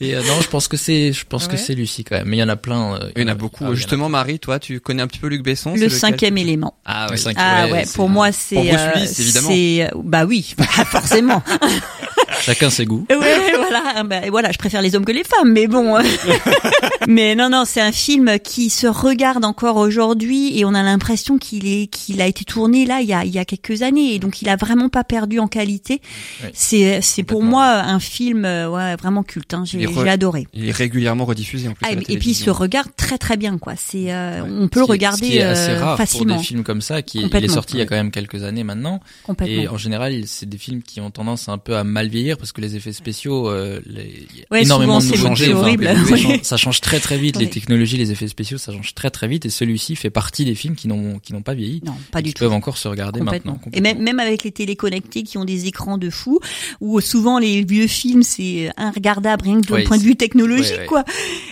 Et 0.00 0.14
euh, 0.16 0.22
non, 0.22 0.40
je 0.40 0.48
pense 0.48 0.61
que 0.68 0.76
c'est 0.76 1.12
je 1.12 1.24
pense 1.26 1.46
que 1.46 1.52
Ouais. 1.52 1.58
c'est 1.58 1.74
Lucie 1.74 2.04
quand 2.04 2.16
même. 2.16 2.28
Mais 2.28 2.36
il 2.36 2.40
y 2.40 2.42
en 2.42 2.48
a 2.48 2.56
plein. 2.56 2.94
euh, 2.94 3.10
Il 3.16 3.22
y 3.22 3.24
en 3.24 3.28
a 3.28 3.34
beaucoup. 3.34 3.64
ah, 3.66 3.70
a 3.70 3.74
Justement, 3.74 4.08
Marie, 4.08 4.38
toi, 4.38 4.58
tu 4.58 4.80
connais 4.80 5.02
un 5.02 5.06
petit 5.06 5.18
peu 5.18 5.28
Luc 5.28 5.42
Besson 5.42 5.70
Le 5.74 5.76
lequel 5.76 5.90
cinquième 5.92 6.38
élément. 6.38 6.74
Ah 6.84 7.06
Le 7.08 7.12
oui. 7.14 7.18
cinquième. 7.18 7.44
Ah 7.48 7.64
Ouais, 7.66 7.72
ouais, 7.72 7.84
pour 7.94 8.08
moi 8.08 8.32
c'est 8.32 8.56
Pour 8.56 8.64
Bruce 8.64 8.76
euh, 8.80 8.90
Willis, 8.94 9.14
évidemment. 9.20 9.48
c'est 9.50 9.90
bah 10.04 10.24
oui, 10.24 10.54
forcément. 10.86 11.42
Chacun 12.42 12.70
ses 12.70 12.84
goûts. 12.84 13.06
Ouais, 13.10 13.16
voilà, 13.56 14.02
bah, 14.04 14.20
voilà, 14.30 14.50
je 14.52 14.58
préfère 14.58 14.82
les 14.82 14.94
hommes 14.96 15.04
que 15.04 15.12
les 15.12 15.24
femmes, 15.24 15.52
mais 15.52 15.66
bon. 15.66 15.96
mais 17.08 17.34
non, 17.34 17.48
non, 17.50 17.64
c'est 17.64 17.80
un 17.80 17.92
film 17.92 18.38
qui 18.42 18.70
se 18.70 18.86
regarde 18.86 19.44
encore 19.44 19.76
aujourd'hui 19.76 20.58
et 20.58 20.64
on 20.64 20.74
a 20.74 20.82
l'impression 20.82 21.38
qu'il 21.38 21.66
est, 21.66 21.86
qu'il 21.86 22.20
a 22.20 22.26
été 22.26 22.44
tourné 22.44 22.84
là 22.86 23.00
il 23.00 23.08
y 23.08 23.12
a, 23.12 23.24
il 23.24 23.30
y 23.32 23.38
a 23.38 23.44
quelques 23.44 23.82
années 23.82 24.14
et 24.14 24.18
donc 24.18 24.42
il 24.42 24.48
a 24.48 24.56
vraiment 24.56 24.88
pas 24.88 25.04
perdu 25.04 25.38
en 25.38 25.48
qualité. 25.48 26.00
Ouais. 26.42 26.50
C'est, 26.54 27.00
c'est 27.00 27.22
pour 27.22 27.42
moi 27.42 27.64
un 27.66 28.00
film, 28.00 28.44
euh, 28.44 28.68
ouais, 28.68 28.96
vraiment 28.96 29.22
culte. 29.22 29.54
Hein. 29.54 29.62
J'ai, 29.64 29.78
re- 29.86 30.08
adoré. 30.08 30.46
Il 30.54 30.68
est 30.68 30.72
régulièrement 30.72 31.24
rediffusé 31.24 31.68
en 31.68 31.72
plus. 31.72 31.84
Ah, 31.86 31.92
à 31.92 31.94
la 31.94 32.00
et 32.08 32.18
puis 32.18 32.30
il 32.30 32.34
se 32.34 32.50
regarde 32.50 32.88
très 32.96 33.18
très 33.18 33.36
bien, 33.36 33.58
quoi. 33.58 33.74
C'est, 33.76 34.12
euh, 34.12 34.42
Ouais. 34.42 34.48
on 34.60 34.68
peut 34.68 34.80
le 34.80 34.84
regarder 34.84 35.24
ce 35.24 35.30
qui 35.30 35.36
est 35.38 35.42
assez 35.42 35.70
euh, 35.70 35.80
rare 35.84 35.96
facilement, 35.96 36.34
pour 36.34 36.42
des 36.42 36.46
films 36.46 36.62
comme 36.64 36.80
ça, 36.80 37.02
qui 37.02 37.18
est, 37.18 37.26
il 37.32 37.44
est 37.44 37.48
sorti 37.48 37.74
il 37.76 37.78
y 37.80 37.82
a 37.82 37.86
quand 37.86 37.96
même 37.96 38.10
quelques 38.10 38.42
années 38.44 38.64
maintenant. 38.64 39.00
Et 39.46 39.68
en 39.68 39.76
général, 39.76 40.22
c'est 40.26 40.48
des 40.48 40.58
films 40.58 40.82
qui 40.82 41.00
ont 41.00 41.10
tendance 41.10 41.48
un 41.48 41.58
peu 41.58 41.76
à 41.76 41.84
mal 41.84 42.08
vieillir 42.08 42.31
parce 42.38 42.52
que 42.52 42.60
les 42.60 42.76
effets 42.76 42.92
spéciaux, 42.92 43.48
euh, 43.48 43.80
les, 43.86 44.26
Ouais, 44.50 44.62
énormément 44.62 45.00
souvent, 45.00 45.32
de 45.34 45.52
horrible, 45.52 45.84
ça, 45.86 45.94
oui. 46.12 46.20
change, 46.22 46.42
ça 46.42 46.56
change 46.56 46.80
très 46.80 47.00
très 47.00 47.18
vite. 47.18 47.36
Les 47.38 47.48
technologies, 47.50 47.96
les 47.96 48.10
effets 48.12 48.28
spéciaux, 48.28 48.58
ça 48.58 48.72
change 48.72 48.94
très 48.94 49.10
très 49.10 49.28
vite. 49.28 49.46
Et 49.46 49.50
celui-ci 49.50 49.96
fait 49.96 50.10
partie 50.10 50.44
des 50.44 50.54
films 50.54 50.74
qui 50.76 50.88
n'ont 50.88 51.18
qui 51.18 51.32
n'ont 51.32 51.42
pas 51.42 51.54
vieilli, 51.54 51.80
Non, 51.84 51.94
pas 52.10 52.20
et 52.20 52.22
du 52.22 52.28
qui 52.30 52.34
tout. 52.34 52.40
peuvent 52.44 52.52
encore 52.52 52.76
se 52.78 52.88
regarder 52.88 53.20
maintenant. 53.20 53.58
Et 53.72 53.80
même, 53.80 53.98
même 54.02 54.20
avec 54.20 54.42
les 54.44 54.52
téléconnectés 54.52 55.22
qui 55.22 55.38
ont 55.38 55.44
des 55.44 55.66
écrans 55.66 55.98
de 55.98 56.10
fou, 56.10 56.40
où 56.80 57.00
souvent 57.00 57.38
les 57.38 57.64
vieux 57.64 57.86
films 57.86 58.22
c'est 58.22 58.70
regardable 58.94 59.44
rien 59.44 59.60
que 59.60 59.66
d'un 59.68 59.74
Ouais, 59.74 59.84
point 59.84 59.98
de 59.98 60.02
vue 60.02 60.16
technologique, 60.16 60.76
ouais, 60.78 60.86
quoi. 60.86 61.04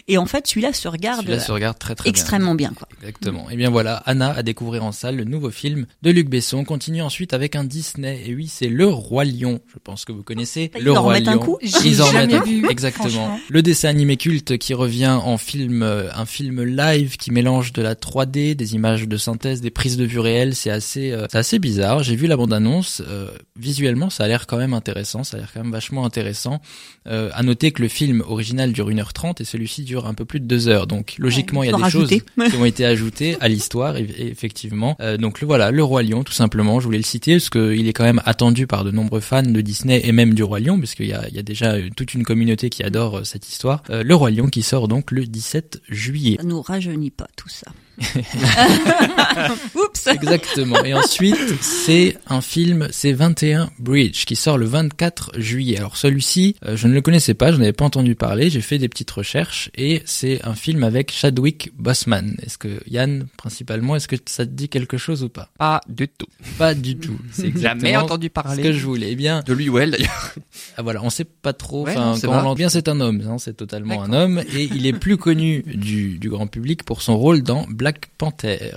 Et 0.09 0.19
en 0.19 0.27
fait, 0.27 0.47
celui-là 0.47 0.73
se 0.73 0.89
regarde 0.89 1.21
Celui-là 1.23 1.41
se 1.41 1.53
regarde 1.53 1.79
très 1.79 1.95
très 1.95 2.05
bien. 2.05 2.11
extrêmement 2.11 2.55
bien, 2.55 2.73
quoi. 2.77 2.87
Exactement. 3.01 3.49
Et 3.51 3.57
bien 3.57 3.71
voilà, 3.71 3.97
Anna 4.07 4.31
à 4.33 4.43
découvrir 4.43 4.85
en 4.85 4.93
salle 4.93 5.17
le 5.17 5.25
nouveau 5.25 5.51
film 5.51 5.87
de 6.03 6.11
Luc 6.11 6.29
Besson. 6.29 6.59
On 6.59 6.65
continue 6.65 7.03
ensuite 7.03 7.33
avec 7.33 7.57
un 7.57 7.65
Disney. 7.65 8.23
Et 8.27 8.35
oui, 8.35 8.49
c'est 8.49 8.69
Le 8.69 8.87
Roi 8.87 9.25
Lion. 9.25 9.61
Je 9.73 9.79
pense 9.83 10.05
que 10.05 10.13
vous 10.13 10.23
connaissez. 10.23 10.70
Le 10.79 10.93
Roi 10.93 11.01
remettent 11.01 11.29
un 11.29 11.33
Lion. 11.35 11.41
coup 11.41 11.59
J'ai 11.63 11.89
Ils 11.89 12.03
en 12.03 12.07
jamais 12.13 12.35
un- 12.35 12.43
vu, 12.45 12.65
Exactement. 12.71 13.39
Le 13.49 13.63
dessin 13.63 13.89
animé 13.89 14.17
culte 14.17 14.59
qui 14.59 14.75
revient 14.75 15.09
en 15.23 15.37
film, 15.39 15.83
euh, 15.83 16.09
un 16.15 16.27
film 16.27 16.63
live 16.63 17.17
qui 17.17 17.31
mélange 17.33 17.73
de 17.73 17.83
la 17.83 17.95
3D, 17.95 18.55
des 18.55 18.75
images 18.75 19.09
de 19.09 19.17
synthèse, 19.17 19.61
des 19.61 19.71
prises 19.71 19.97
de 19.97 20.05
vue 20.05 20.21
réelles. 20.21 20.55
C'est 20.55 20.71
assez, 20.71 21.11
euh, 21.13 21.27
c'est 21.31 21.39
assez 21.39 21.59
bizarre. 21.59 22.03
J'ai 22.03 22.17
vu 22.17 22.27
la 22.27 22.37
bande 22.37 22.53
annonce. 22.53 23.03
Euh, 23.09 23.29
visuellement, 23.59 24.11
ça 24.11 24.25
a 24.25 24.29
l'air 24.29 24.47
quand 24.47 24.57
même 24.59 24.75
intéressant. 24.75 25.25
Ça 25.25 25.37
a 25.37 25.41
l'air 25.41 25.51
quand 25.53 25.63
même 25.63 25.73
vachement 25.73 26.05
intéressant. 26.05 26.61
Euh, 27.09 27.31
à 27.33 27.43
noter 27.43 27.73
que 27.73 27.83
le 27.83 27.89
film 27.89 28.23
original 28.27 28.73
dure 28.73 28.91
1h30 28.91 29.41
et 29.41 29.45
celui-ci 29.45 29.83
dure 29.85 30.07
un 30.07 30.15
peu 30.15 30.25
plus 30.25 30.41
de 30.41 30.47
2 30.47 30.69
heures. 30.69 30.87
Donc 30.87 31.15
logiquement, 31.19 31.61
Ouais, 31.61 31.69
il 31.69 31.71
y 31.71 31.75
a 31.75 31.85
des 31.85 31.91
choses 31.91 32.09
qui 32.51 32.57
ont 32.57 32.65
été 32.65 32.85
ajoutées 32.85 33.37
à 33.41 33.49
l'histoire, 33.49 33.97
et- 33.97 34.03
et 34.19 34.29
effectivement. 34.29 34.97
Euh, 35.01 35.17
donc 35.17 35.41
le 35.41 35.47
voilà, 35.47 35.71
le 35.71 35.83
roi 35.83 36.03
lion, 36.03 36.23
tout 36.25 36.33
simplement. 36.33 36.79
Je 36.81 36.85
voulais 36.85 36.99
le 36.99 37.05
citer 37.05 37.33
parce 37.35 37.51
qu'il 37.51 37.89
est 37.89 37.93
quand 37.93 38.05
même 38.05 38.21
attendu 38.27 38.67
par 38.67 38.85
de 38.85 38.91
nombreux 38.91 39.21
fans 39.21 39.43
de 39.43 39.61
Disney 39.61 40.01
et 40.05 40.13
même 40.13 40.35
du 40.35 40.43
roi 40.43 40.60
lion, 40.61 40.79
parce 40.79 40.95
qu'il 40.95 41.07
y 41.07 41.13
a, 41.13 41.29
y 41.29 41.39
a 41.39 41.43
déjà 41.43 41.77
toute 41.97 42.15
une 42.15 42.25
communauté 42.25 42.71
qui 42.71 42.83
adore 42.83 43.19
euh, 43.19 43.25
cette 43.25 43.49
histoire. 43.49 43.83
Euh, 43.91 44.03
le 44.03 44.15
roi 44.15 44.31
lion 44.31 44.47
qui 44.47 44.63
sort 44.63 44.89
donc 44.89 45.11
le 45.11 45.27
17 45.27 45.83
juillet. 45.89 46.37
Ça 46.39 46.47
nous 46.47 46.63
rajeunit 46.63 47.11
pas 47.11 47.29
tout 47.37 47.49
ça. 47.49 47.73
Oups. 49.75 50.07
Exactement. 50.07 50.83
Et 50.85 50.95
ensuite, 50.95 51.37
c'est 51.61 52.17
un 52.29 52.41
film, 52.41 52.89
c'est 52.91 53.13
21 53.13 53.71
Bridge, 53.79 54.25
qui 54.25 54.37
sort 54.37 54.59
le 54.59 54.67
24 54.67 55.33
juillet. 55.39 55.79
Alors 55.79 55.97
celui-ci, 55.97 56.57
euh, 56.65 56.77
je 56.77 56.87
ne 56.89 56.95
le 56.95 57.01
connaissais 57.01 57.35
pas, 57.35 57.53
je 57.53 57.57
n'avais 57.59 57.73
pas 57.73 57.85
entendu 57.85 58.15
parler, 58.15 58.51
j'ai 58.51 58.61
fait 58.61 58.79
des 58.79 58.89
petites 58.89 59.11
recherches, 59.11 59.71
et 59.77 60.03
c'est 60.05 60.45
un 60.45 60.55
film 60.55 60.85
avec 60.85 61.13
Chadwick 61.13 61.71
Boseman. 61.79 62.37
Est-ce 62.45 62.59
que, 62.59 62.81
Yann, 62.89 63.27
principalement, 63.37 63.97
est-ce 63.97 64.09
que 64.09 64.17
ça 64.27 64.45
te 64.47 64.51
dit 64.51 64.69
quelque 64.69 64.97
chose 64.97 65.23
ou 65.23 65.29
pas? 65.29 65.51
Pas 65.59 65.81
du 65.89 66.09
tout. 66.09 66.27
Pas 66.59 66.75
du 66.75 66.97
tout. 66.97 67.19
C'est 67.33 67.47
exactement 67.47 67.81
Jamais 67.81 67.97
entendu 67.97 68.27
ce 68.27 68.33
parler 68.33 68.63
que 68.63 68.73
je 68.73 68.85
voulais. 68.85 69.09
Eh 69.11 69.17
bien, 69.17 69.43
de 69.47 69.53
lui 69.53 69.69
ou 69.69 69.79
elle 69.79 69.93
d'ailleurs. 69.93 70.35
ah, 70.77 70.83
voilà, 70.83 71.03
on 71.03 71.11
sait 71.11 71.25
pas 71.25 71.53
trop. 71.53 71.85
Ouais, 71.85 71.93
Enfin, 71.93 72.07
non, 72.07 72.15
c'est 72.15 72.27
quand 72.27 72.33
on 72.33 72.37
l'entend 72.37 72.55
bien, 72.55 72.69
c'est 72.69 72.89
un 72.89 73.01
homme. 73.01 73.23
hein, 73.29 73.37
c'est 73.39 73.57
totalement 73.57 74.03
un 74.03 74.13
homme, 74.13 74.43
et 74.55 74.65
il 74.75 74.87
est 74.87 74.93
plus 74.93 75.17
connu 75.17 75.63
du, 75.67 76.19
du 76.19 76.29
grand 76.31 76.47
public 76.47 76.83
pour 76.85 77.03
son 77.03 77.17
rôle 77.17 77.43
dans 77.43 77.67
Black 77.69 77.90
Panther. 78.19 78.71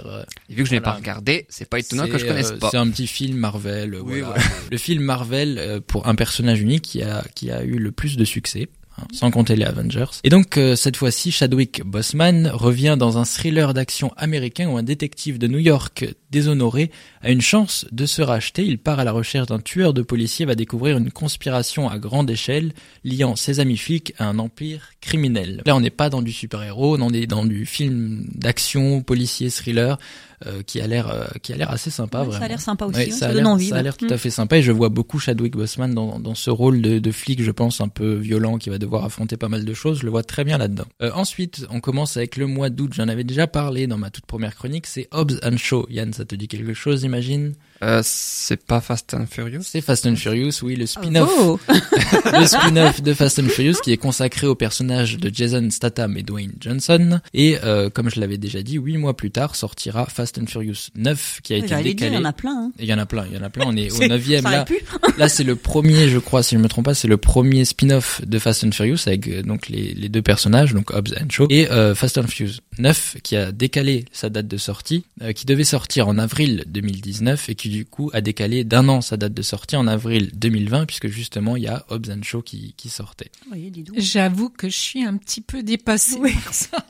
Et 0.49 0.55
vu 0.55 0.63
que 0.63 0.69
je 0.69 0.73
n'ai 0.75 0.79
Voilà. 0.79 0.91
pas 0.93 0.93
regardé, 0.93 1.45
c'est 1.49 1.67
pas 1.69 1.79
étonnant 1.79 2.07
que 2.07 2.17
je 2.17 2.25
connaisse 2.25 2.51
euh, 2.51 2.57
pas. 2.57 2.69
C'est 2.71 2.77
un 2.77 2.89
petit 2.89 3.07
film 3.07 3.37
Marvel. 3.37 3.93
euh, 3.93 4.01
Oui, 4.03 4.21
voilà. 4.21 4.35
voilà. 4.39 4.43
Le 4.71 4.77
film 4.77 5.03
Marvel 5.03 5.57
euh, 5.59 5.79
pour 5.85 6.07
un 6.07 6.15
personnage 6.15 6.61
unique 6.61 6.83
qui 6.83 7.01
a 7.03 7.23
qui 7.35 7.51
a 7.51 7.63
eu 7.63 7.77
le 7.77 7.91
plus 7.91 8.17
de 8.17 8.25
succès. 8.25 8.67
hein, 8.97 9.03
Sans 9.11 9.31
compter 9.31 9.55
les 9.55 9.65
Avengers. 9.65 10.05
Et 10.23 10.29
donc 10.29 10.57
euh, 10.57 10.75
cette 10.75 10.97
fois-ci, 10.97 11.31
Chadwick 11.31 11.81
Boseman 11.83 12.47
revient 12.53 12.95
dans 12.97 13.17
un 13.17 13.25
thriller 13.25 13.73
d'action 13.73 14.11
américain 14.17 14.67
où 14.69 14.77
un 14.77 14.83
détective 14.83 15.37
de 15.39 15.47
New 15.47 15.57
York 15.59 16.05
déshonoré 16.31 16.91
a 17.23 17.31
une 17.31 17.41
chance 17.41 17.85
de 17.91 18.05
se 18.05 18.21
racheter. 18.21 18.63
Il 18.65 18.77
part 18.77 18.99
à 18.99 19.03
la 19.03 19.11
recherche 19.11 19.47
d'un 19.47 19.59
tueur 19.59 19.93
de 19.93 20.01
policiers, 20.03 20.45
va 20.45 20.55
découvrir 20.55 20.97
une 20.97 21.11
conspiration 21.11 21.89
à 21.89 21.97
grande 21.97 22.29
échelle 22.29 22.73
liant 23.03 23.35
ses 23.35 23.59
amis 23.59 23.77
flics 23.77 24.13
à 24.19 24.25
un 24.27 24.37
empire 24.39 24.89
criminel. 25.01 25.61
Là, 25.65 25.75
on 25.75 25.79
n'est 25.81 25.89
pas 25.89 26.09
dans 26.09 26.21
du 26.21 26.31
super-héros, 26.31 26.97
on 26.99 27.09
est 27.13 27.25
dans 27.27 27.45
du 27.45 27.65
film 27.65 28.25
d'action, 28.35 29.01
policier, 29.01 29.49
thriller, 29.49 29.97
euh, 30.45 30.61
qui 30.61 30.81
a 30.81 30.87
l'air 30.87 31.09
euh, 31.09 31.23
qui 31.41 31.53
a 31.53 31.55
l'air 31.55 31.71
assez 31.71 31.89
sympa 31.89 32.19
Ouais, 32.19 32.25
vraiment. 32.25 32.39
ça 32.39 32.45
a 32.45 32.47
l'air 32.49 32.59
sympa 32.59 32.85
aussi. 32.85 32.97
Ouais, 32.99 33.05
ouais, 33.05 33.11
ça, 33.11 33.27
a 33.29 33.33
donne 33.33 33.47
envie. 33.47 33.69
ça 33.69 33.77
a 33.77 33.81
l'air 33.81 33.95
tout 33.95 34.07
Mm. 34.07 34.11
à 34.13 34.17
fait 34.17 34.29
sympa 34.29 34.57
et 34.57 34.61
je 34.61 34.73
vois 34.73 34.89
beaucoup 34.89 35.17
Chadwick 35.19 35.55
Boseman 35.55 35.93
dans, 35.93 36.19
dans 36.19 36.35
ce 36.35 36.49
rôle 36.49 36.81
de, 36.81 36.99
de 36.99 37.11
flic, 37.11 37.41
je 37.41 37.51
pense, 37.51 37.79
un 37.79 37.87
peu 37.87 38.15
violent, 38.15 38.57
qui 38.57 38.69
va 38.69 38.77
devoir 38.77 39.05
affronter 39.05 39.37
pas 39.37 39.47
mal 39.47 39.63
de 39.63 39.73
choses. 39.73 39.99
Je 39.99 40.03
le 40.03 40.09
vois 40.11 40.23
très 40.23 40.43
bien 40.43 40.57
là-dedans. 40.57 40.83
Euh, 41.01 41.11
ensuite, 41.15 41.65
on 41.69 41.79
commence 41.79 42.17
avec 42.17 42.35
le 42.35 42.45
mois 42.47 42.69
d'août. 42.69 42.91
J'en 42.93 43.07
avais 43.07 43.23
déjà 43.23 43.47
parlé 43.47 43.87
dans 43.87 43.97
ma 43.97 44.09
toute 44.09 44.25
première 44.25 44.53
chronique. 44.55 44.85
C'est 44.85 45.07
Hobbs 45.13 45.39
and 45.43 45.55
Shaw. 45.55 45.85
Yann, 45.89 46.11
ça 46.11 46.25
te 46.25 46.35
dit 46.35 46.49
quelque 46.49 46.73
chose, 46.73 47.05
j'imagine 47.21 47.53
Euh, 47.83 48.01
c'est 48.03 48.63
pas 48.65 48.79
Fast 48.81 49.13
and 49.13 49.25
Furious. 49.29 49.61
C'est 49.63 49.81
Fast 49.81 50.05
and 50.05 50.15
Furious, 50.15 50.51
oui, 50.63 50.75
le 50.75 50.85
spin-off 50.85 51.29
Oh. 51.37 51.59
le 51.67 52.45
spin-off 52.45 53.01
de 53.01 53.13
Fast 53.13 53.39
and 53.39 53.49
Furious 53.49 53.75
qui 53.83 53.91
est 53.91 53.97
consacré 53.97 54.47
au 54.47 54.55
personnage 54.55 55.17
de 55.17 55.29
Jason 55.33 55.67
Statham 55.69 56.15
et 56.17 56.23
Dwayne 56.23 56.53
Johnson. 56.59 57.19
Et 57.33 57.57
euh, 57.63 57.89
comme 57.89 58.09
je 58.09 58.19
l'avais 58.19 58.37
déjà 58.37 58.61
dit, 58.61 58.75
huit 58.77 58.97
mois 58.97 59.15
plus 59.17 59.31
tard 59.31 59.55
sortira 59.55 60.05
Fast 60.05 60.37
and 60.39 60.45
Furious 60.47 60.89
9 60.95 61.39
qui 61.43 61.53
a 61.53 61.57
été 61.57 61.67
dire, 61.67 61.79
il 61.79 61.83
décalé. 61.83 62.15
y 62.15 62.17
en 62.17 62.25
a 62.25 62.33
plein. 62.33 62.51
Hein. 62.67 62.71
Il 62.79 62.85
y 62.85 62.93
en 62.93 62.97
a 62.99 63.05
plein, 63.05 63.25
il 63.29 63.35
y 63.35 63.39
en 63.39 63.43
a 63.43 63.49
plein. 63.49 63.65
On 63.67 63.75
est 63.75 63.91
au 63.91 63.95
C'est- 63.95 64.07
neuvième 64.07 64.43
ça 64.43 64.51
là. 64.51 64.65
Là, 65.17 65.27
c'est 65.29 65.43
le 65.43 65.55
premier, 65.55 66.09
je 66.09 66.17
crois, 66.17 66.41
si 66.41 66.55
je 66.55 66.59
me 66.59 66.67
trompe 66.67 66.85
pas, 66.85 66.93
c'est 66.95 67.07
le 67.07 67.17
premier 67.17 67.65
spin-off 67.65 68.21
de 68.25 68.39
Fast 68.39 68.63
and 68.63 68.71
Furious 68.71 68.97
avec 69.05 69.27
euh, 69.27 69.43
donc 69.43 69.67
les, 69.69 69.93
les 69.93 70.09
deux 70.09 70.21
personnages, 70.21 70.73
donc 70.73 70.91
Hobbs 70.91 71.13
and 71.21 71.29
Shaw, 71.29 71.47
et 71.49 71.69
euh, 71.69 71.93
Fast 71.95 72.17
and 72.17 72.27
Furious 72.27 72.55
9 72.79 73.17
qui 73.23 73.35
a 73.35 73.51
décalé 73.51 74.05
sa 74.11 74.29
date 74.29 74.47
de 74.47 74.57
sortie, 74.57 75.03
euh, 75.21 75.33
qui 75.33 75.45
devait 75.45 75.63
sortir 75.63 76.07
en 76.07 76.17
avril 76.17 76.63
2019 76.67 77.49
et 77.49 77.55
qui 77.55 77.69
du 77.73 77.85
coup 77.85 78.09
a 78.13 78.21
décalé 78.21 78.63
d'un 78.63 78.87
an 78.87 79.01
sa 79.01 79.17
date 79.17 79.33
de 79.33 79.41
sortie 79.41 79.75
en 79.75 79.87
avril 79.87 80.29
2020 80.35 80.85
puisque 80.85 81.07
justement 81.07 81.55
il 81.57 81.63
y 81.63 81.67
a 81.67 81.85
Hobbs 81.89 82.09
and 82.11 82.21
Shaw 82.23 82.41
qui, 82.43 82.73
qui 82.77 82.89
sortait. 82.89 83.31
Oui. 83.51 83.71
J'avoue 83.97 84.49
que 84.49 84.69
je 84.69 84.77
suis 84.77 85.03
un 85.03 85.17
petit 85.17 85.41
peu 85.41 85.63
dépassée 85.63 86.17
Oui. 86.19 86.33
par 86.43 86.53
ça. 86.53 86.67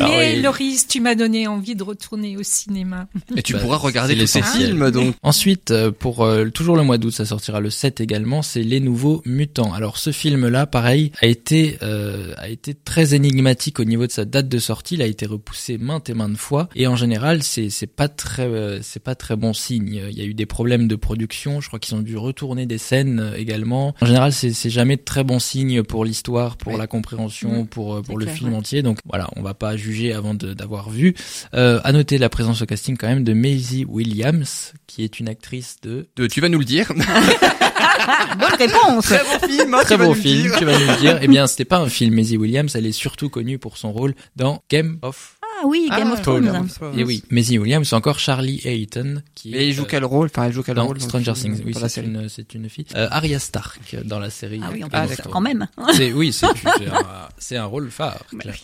Ah 0.00 0.08
Mais 0.08 0.36
oui. 0.36 0.42
Loris, 0.42 0.86
tu 0.88 1.00
m'as 1.00 1.14
donné 1.14 1.46
envie 1.46 1.74
de 1.74 1.82
retourner 1.82 2.36
au 2.38 2.42
cinéma. 2.42 3.08
Et 3.36 3.42
tu 3.42 3.52
Bah, 3.52 3.58
pourras 3.60 3.76
regarder 3.76 4.14
c'est 4.14 4.20
tous 4.20 4.26
ces 4.26 4.38
l'essentiel. 4.40 4.66
films 4.70 4.90
donc. 4.90 5.14
Ensuite, 5.22 5.70
euh, 5.72 5.90
pour 5.90 6.24
euh, 6.24 6.48
toujours 6.48 6.76
le 6.76 6.84
mois 6.84 6.96
d'août, 6.96 7.10
ça 7.10 7.26
sortira 7.26 7.60
le 7.60 7.68
7 7.68 8.00
également, 8.00 8.40
c'est 8.42 8.62
Les 8.62 8.80
Nouveaux 8.80 9.20
Mutants. 9.26 9.72
Alors 9.74 9.98
ce 9.98 10.10
film-là, 10.10 10.66
pareil, 10.66 11.12
a 11.20 11.26
été 11.26 11.76
euh, 11.82 12.32
a 12.38 12.48
été 12.48 12.72
très 12.72 13.14
énigmatique 13.14 13.78
au 13.78 13.84
niveau 13.84 14.06
de 14.06 14.12
sa 14.12 14.24
date 14.24 14.48
de 14.48 14.58
sortie. 14.58 14.94
Il 14.94 15.02
a 15.02 15.06
été 15.06 15.26
repoussé 15.26 15.76
maintes 15.76 16.08
et 16.08 16.14
maintes 16.14 16.38
fois, 16.38 16.68
et 16.74 16.86
en 16.86 16.96
général, 16.96 17.42
c'est 17.42 17.68
c'est 17.68 17.86
pas 17.88 18.08
très 18.08 18.46
euh, 18.46 18.78
c'est 18.80 19.02
pas 19.02 19.14
très 19.16 19.36
bon 19.36 19.52
signe. 19.52 19.71
Il 19.76 20.18
y 20.18 20.20
a 20.20 20.24
eu 20.24 20.34
des 20.34 20.46
problèmes 20.46 20.88
de 20.88 20.96
production. 20.96 21.60
Je 21.60 21.68
crois 21.68 21.78
qu'ils 21.78 21.94
ont 21.94 22.00
dû 22.02 22.16
retourner 22.16 22.66
des 22.66 22.78
scènes 22.78 23.20
euh, 23.20 23.36
également. 23.36 23.94
En 24.00 24.06
général, 24.06 24.32
c'est 24.32 24.70
jamais 24.70 24.96
très 24.96 25.24
bon 25.24 25.38
signe 25.38 25.82
pour 25.82 26.04
l'histoire, 26.04 26.56
pour 26.56 26.76
la 26.76 26.86
compréhension, 26.86 27.62
Mm. 27.62 27.66
pour 27.66 27.94
euh, 27.96 28.02
pour 28.02 28.18
le 28.18 28.24
clair, 28.26 28.36
film 28.36 28.50
ouais. 28.52 28.56
entier. 28.58 28.82
Donc 28.82 28.98
voilà, 29.06 29.28
on 29.36 29.42
va 29.42 29.54
pas 29.54 29.76
juger 29.76 30.12
avant 30.12 30.34
de- 30.34 30.54
d'avoir 30.54 30.90
vu. 30.90 31.14
Euh, 31.54 31.80
à 31.84 31.92
noter 31.92 32.18
la 32.18 32.28
présence 32.28 32.62
au 32.62 32.66
casting 32.66 32.96
quand 32.96 33.08
même 33.08 33.24
de 33.24 33.32
Maisie 33.32 33.84
Williams, 33.86 34.72
qui 34.86 35.04
est 35.04 35.20
une 35.20 35.28
actrice 35.28 35.76
de 35.82 36.08
De- 36.16 36.26
tu 36.26 36.40
vas 36.40 36.48
nous 36.48 36.58
le 36.58 36.64
dire. 36.64 36.92
Bonne 38.38 38.54
réponse. 38.58 39.04
Très 39.04 39.18
bon 39.18 39.46
film. 39.46 39.74
hein, 39.74 39.78
très 39.82 39.94
tu 39.94 39.98
vas 39.98 40.04
bon 40.04 40.10
nous 40.10 40.14
le 40.16 40.20
film, 40.20 40.42
dire. 40.42 40.56
tu 40.58 40.64
vas 40.64 40.78
nous 40.78 40.86
le 40.86 40.96
dire. 41.00 41.18
Eh 41.22 41.28
bien, 41.28 41.46
c'était 41.46 41.64
pas 41.64 41.78
un 41.78 41.88
film 41.88 42.14
Maisie 42.14 42.36
Williams, 42.36 42.74
elle 42.74 42.86
est 42.86 42.92
surtout 42.92 43.28
connue 43.28 43.58
pour 43.58 43.76
son 43.76 43.92
rôle 43.92 44.14
dans 44.36 44.62
Game 44.70 44.98
of 45.02 45.36
oui, 45.66 45.88
Game 45.90 46.08
Ah, 46.10 46.12
of 46.14 46.22
Thrones. 46.22 46.44
Game 46.44 46.64
of 46.64 46.74
Thrones. 46.74 46.98
Et 46.98 47.04
oui, 47.04 47.22
Maisie 47.30 47.58
Williams, 47.58 47.90
ou 47.92 47.94
encore 47.96 48.18
Charlie 48.18 48.60
Hayton, 48.64 49.22
qui 49.34 49.54
Et 49.54 49.68
il 49.68 49.72
joue 49.74 49.82
euh, 49.82 49.86
quel 49.88 50.04
rôle? 50.04 50.26
Enfin, 50.26 50.44
elle 50.44 50.52
joue 50.52 50.62
quel 50.62 50.76
dans 50.76 50.86
rôle 50.86 51.00
Stranger 51.00 51.34
film, 51.34 51.54
Things. 51.56 51.64
Oui, 51.66 51.74
c'est 51.88 52.02
une, 52.02 52.28
c'est 52.28 52.54
une 52.54 52.68
fille. 52.68 52.86
Euh, 52.96 53.08
Arya 53.10 53.38
Stark 53.38 53.96
dans 54.04 54.18
la 54.18 54.30
série. 54.30 54.60
Ah 54.62 54.70
oui, 54.72 54.82
on 54.84 54.88
Ah, 54.92 55.06
quand 55.30 55.40
même. 55.40 55.66
C'est 55.94 56.12
oui, 56.12 56.32
c'est 56.32 56.46
c'est 56.78 56.86
un, 56.88 57.28
c'est 57.38 57.56
un 57.56 57.64
rôle 57.64 57.90
phare. 57.90 58.18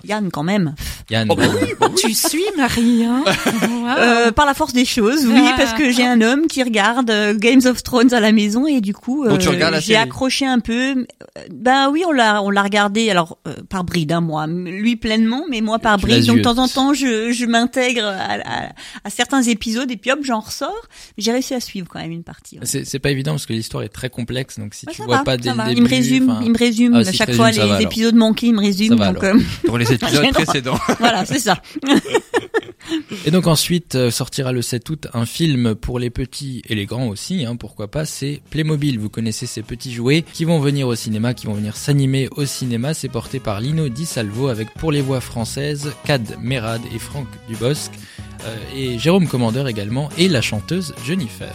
Yann, 0.05 0.31
quand 0.31 0.43
même. 0.43 0.75
Yann, 1.11 1.29
Oh, 1.31 1.35
bah 1.37 1.45
euh, 1.45 1.89
tu 1.97 2.13
suis 2.15 2.43
Marie, 2.57 3.05
hein 3.05 3.25
Wow. 3.63 3.89
Euh, 3.99 4.33
par 4.33 4.47
la 4.47 4.55
force 4.55 4.73
des 4.73 4.85
choses, 4.85 5.27
oui, 5.27 5.41
Ah. 5.45 5.55
parce 5.57 5.73
que 5.75 5.91
j'ai 5.91 6.05
un 6.05 6.21
homme 6.21 6.47
qui 6.47 6.63
regarde 6.63 7.11
euh, 7.11 7.35
Games 7.35 7.61
of 7.67 7.83
Thrones 7.83 8.13
à 8.13 8.21
la 8.21 8.33
maison 8.33 8.67
et 8.67 8.81
du 8.81 8.95
coup, 8.95 9.25
euh, 9.25 9.37
la 9.59 9.81
j'ai 9.81 9.97
accroché 9.97 10.47
un 10.47 10.61
peu. 10.61 10.91
Euh, 10.91 11.05
Ben 11.51 11.91
oui, 11.91 12.03
on 12.07 12.13
l'a, 12.13 12.43
on 12.43 12.51
l'a 12.51 12.63
regardé. 12.63 13.11
Alors 13.11 13.39
euh, 13.47 13.55
par 13.69 13.85
bride, 13.85 14.13
hein, 14.13 14.21
moi, 14.21 14.47
lui 14.47 14.97
pleinement, 14.97 15.45
mais 15.49 15.61
moi 15.61 15.79
par 15.79 15.99
bride. 15.99 16.27
Donc 16.27 16.39
de 16.39 16.43
temps 16.43 16.59
en 16.59 16.69
temps, 16.69 16.88
je, 16.95 17.31
je 17.33 17.45
m'intègre 17.47 18.05
à, 18.05 18.35
à- 18.67 18.73
à 19.05 19.11
certains 19.11 19.43
épisodes 19.43 19.91
et 19.91 19.97
puis 19.97 20.11
hop, 20.11 20.21
j'en 20.23 20.41
ressors. 20.41 20.89
J'ai 21.17 21.33
réussi 21.33 21.55
à 21.55 21.61
suivre 21.61 21.87
quand 21.91 22.01
même 22.01 22.11
une 22.13 22.23
partie. 22.25 22.59
ouais. 22.59 22.67
c'est 22.67 22.85
c'est 22.85 22.99
pas 22.99 23.11
évident 23.11 23.33
parce 23.33 23.47
que 23.47 23.53
l'histoire 23.53 23.83
est 23.83 23.89
très 23.89 24.11
complexe, 24.11 24.59
donc 24.59 24.75
si 24.75 24.87
Ouais, 24.87 24.93
tu 24.95 25.03
vois 25.03 25.19
va, 25.19 25.25
pas 25.25 25.37
dès 25.37 25.51
le 25.51 25.57
début, 25.57 25.73
Il 25.77 25.83
me 25.83 25.89
résume, 25.89 26.39
il 26.43 26.51
me 26.53 26.59
résume 26.59 26.95
Ah, 26.95 27.05
si 27.05 27.17
chaque 27.17 27.33
fois 27.35 27.51
les 27.51 27.59
va, 27.59 27.83
épisodes 27.83 28.15
manqués, 28.15 28.47
il 28.49 28.55
me 28.55 28.61
résume. 28.61 28.89
Ça 28.91 28.95
va, 29.05 29.13
donc 29.13 29.23
alors. 29.25 29.37
euh, 29.37 29.43
Pour 29.67 29.79
les 29.79 29.93
épisodes 29.93 30.23
Gênant. 30.23 30.33
précédents. 30.33 30.79
voilà, 30.99 31.25
c'est 31.27 31.39
ça. 31.39 31.61
Et 33.27 33.31
donc 33.31 33.47
ensuite 33.47 33.95
euh, 33.95 34.11
sortira 34.11 34.53
le 34.53 34.63
7 34.63 34.89
août 34.91 35.09
un 35.15 35.27
film 35.27 35.75
pour 35.75 35.99
les 35.99 36.11
petits 36.11 36.63
et 36.69 36.75
les 36.75 36.87
grands 36.87 37.09
aussi, 37.09 37.45
hein, 37.45 37.57
pourquoi 37.57 37.89
pas, 37.91 38.05
c'est 38.05 38.41
Playmobil. 38.51 38.99
Vous 38.99 39.09
connaissez 39.09 39.47
ces 39.47 39.63
petits 39.63 39.93
jouets 39.93 40.25
qui 40.33 40.45
vont 40.45 40.61
venir 40.61 40.89
au 40.89 40.95
cinéma, 40.95 41.35
qui 41.35 41.47
vont 41.47 41.55
venir 41.55 41.77
s'animer 41.77 42.29
au 42.37 42.45
cinéma. 42.45 42.95
C'est 42.95 43.09
porté 43.09 43.41
par 43.41 43.61
Lino 43.61 43.89
Di 43.89 44.07
Salvo 44.07 44.49
avec 44.49 44.73
pour 44.75 44.93
les 44.93 45.01
voix 45.01 45.21
françaises 45.21 45.93
Cad 46.05 46.37
Merad 46.41 46.81
et 46.95 46.99
Franck 46.99 47.27
Dubosc. 47.49 47.91
euh, 48.45 48.57
et 48.77 48.99
Jérôme 48.99 49.27
Commandeur 49.27 49.69
également 49.69 50.09
et 50.17 50.29
la 50.29 50.41
chanteuse 50.41 50.95
Jennifer. 51.05 51.53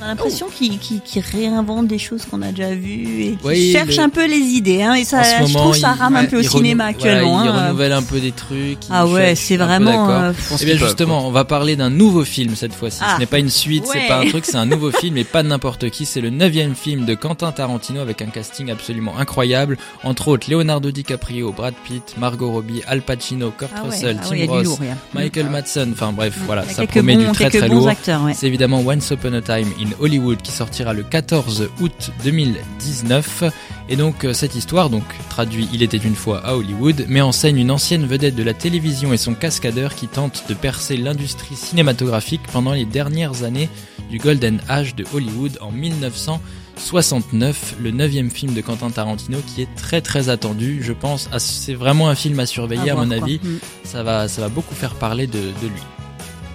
On 0.00 0.04
a 0.04 0.08
l'impression 0.08 0.46
qu'il 0.48 0.78
qu'il- 0.78 1.00
qu'il 1.00 1.22
réinvente 1.22 1.86
des 1.88 1.98
choses 1.98 2.24
qu'on 2.24 2.40
a 2.42 2.52
déjà 2.52 2.70
vues 2.74 3.22
et 3.22 3.30
qu'il 3.36 3.38
Oui, 3.46 3.72
cherche 3.72 3.96
le- 3.96 4.02
un 4.02 4.08
peu 4.08 4.26
les 4.26 4.36
idées. 4.36 4.82
Hein, 4.82 4.94
et 4.94 5.04
ça, 5.04 5.22
je 5.46 5.52
trouve 5.52 5.76
ça 5.76 5.94
il- 5.96 6.00
rame 6.00 6.16
un 6.16 6.24
peu 6.26 6.38
au 6.38 6.42
cinéma 6.42 6.84
actuellement. 6.86 7.38
voilà, 7.38 7.50
il 7.50 7.54
hein. 7.56 7.66
renouvelle 7.66 7.92
un 7.92 8.02
peu 8.02 8.20
des 8.20 8.30
trucs. 8.32 8.78
Ah 8.90 9.06
ouais, 9.06 9.34
c'est 9.34 9.56
vraiment. 9.56 10.08
euh, 10.10 10.32
pense 10.48 10.62
Eh 10.62 10.64
bien 10.66 10.76
qu'ils 10.76 10.84
justement, 10.84 11.26
on 11.26 11.30
va 11.32 11.44
parler 11.44 11.74
d'un 11.76 11.90
nouveau 11.90 12.24
film 12.24 12.54
cette 12.54 12.74
fois-ci. 12.74 13.00
Ah. 13.02 13.14
Ce 13.16 13.20
n'est 13.20 13.26
pas 13.26 13.38
une 13.38 13.48
suite, 13.50 13.84
c'est 13.86 13.98
Ouais. 13.98 14.08
pas 14.08 14.20
un 14.20 14.26
truc, 14.28 14.44
c'est 14.44 14.56
un 14.56 14.66
nouveau 14.66 14.90
film 14.92 15.16
et 15.16 15.24
pas 15.24 15.42
de 15.42 15.48
n'importe 15.48 15.90
qui. 15.90 16.06
C'est 16.06 16.20
le 16.20 16.30
neuvième 16.30 16.74
film 16.74 17.04
de 17.04 17.14
Quentin 17.14 17.50
Tarantino 17.52 18.00
avec 18.00 18.22
un 18.22 18.26
casting 18.26 18.70
absolument 18.70 19.18
incroyable. 19.18 19.78
Entre 20.04 20.28
autres, 20.28 20.48
Leonardo 20.50 20.90
DiCaprio, 20.92 21.52
Brad 21.52 21.74
Pitt, 21.84 22.14
Margot 22.18 22.50
Robbie, 22.52 22.82
Al 22.86 23.02
Pacino, 23.02 23.50
Kurt 23.50 23.72
Ah 23.74 23.82
ouais, 23.84 23.90
Russell, 23.90 24.18
ah 24.22 24.26
Tim 24.28 24.46
Ross, 24.46 24.64
lourd. 24.64 24.78
Michael 25.14 25.48
Madsen. 25.50 25.90
Enfin 25.92 26.12
bref, 26.12 26.34
voilà, 26.46 26.64
y 26.64 26.70
a 26.70 26.72
ça 26.72 26.86
promet 26.86 27.16
du 27.16 27.26
très 27.32 27.50
très 27.50 27.68
lourd. 27.68 27.90
C'est 28.34 28.46
évidemment 28.46 28.80
Once 28.86 29.10
Upon 29.10 29.32
a 29.32 29.40
Time 29.40 29.68
Hollywood 30.00 30.42
qui 30.42 30.52
sortira 30.52 30.92
le 30.92 31.02
14 31.02 31.68
août 31.80 32.10
2019. 32.24 33.44
Et 33.88 33.96
donc 33.96 34.24
euh, 34.24 34.32
cette 34.32 34.54
histoire, 34.54 34.90
donc 34.90 35.04
traduit 35.30 35.68
Il 35.72 35.82
était 35.82 35.96
une 35.96 36.14
fois 36.14 36.44
à 36.44 36.54
Hollywood, 36.54 37.06
met 37.08 37.20
en 37.20 37.32
scène 37.32 37.58
une 37.58 37.70
ancienne 37.70 38.06
vedette 38.06 38.34
de 38.34 38.42
la 38.42 38.54
télévision 38.54 39.12
et 39.12 39.16
son 39.16 39.34
cascadeur 39.34 39.94
qui 39.94 40.08
tente 40.08 40.44
de 40.48 40.54
percer 40.54 40.96
l'industrie 40.96 41.56
cinématographique 41.56 42.42
pendant 42.52 42.72
les 42.72 42.84
dernières 42.84 43.44
années 43.44 43.68
du 44.10 44.18
Golden 44.18 44.60
Age 44.68 44.94
de 44.94 45.04
Hollywood 45.14 45.58
en 45.60 45.72
1969, 45.72 47.76
le 47.80 47.90
neuvième 47.90 48.30
film 48.30 48.54
de 48.54 48.60
Quentin 48.60 48.90
Tarantino 48.90 49.38
qui 49.54 49.62
est 49.62 49.74
très 49.76 50.00
très 50.00 50.28
attendu. 50.28 50.82
Je 50.82 50.92
pense, 50.92 51.28
c'est 51.38 51.74
vraiment 51.74 52.08
un 52.08 52.14
film 52.14 52.38
à 52.40 52.46
surveiller 52.46 52.90
à, 52.90 52.94
voir, 52.94 53.06
mon 53.06 53.12
avis. 53.12 53.40
Mm. 53.42 53.58
Ça 53.84 54.02
va, 54.02 54.28
ça 54.28 54.42
va 54.42 54.48
beaucoup 54.48 54.74
faire 54.74 54.94
parler 54.94 55.26
de, 55.26 55.38
de 55.38 55.66
lui. 55.66 55.82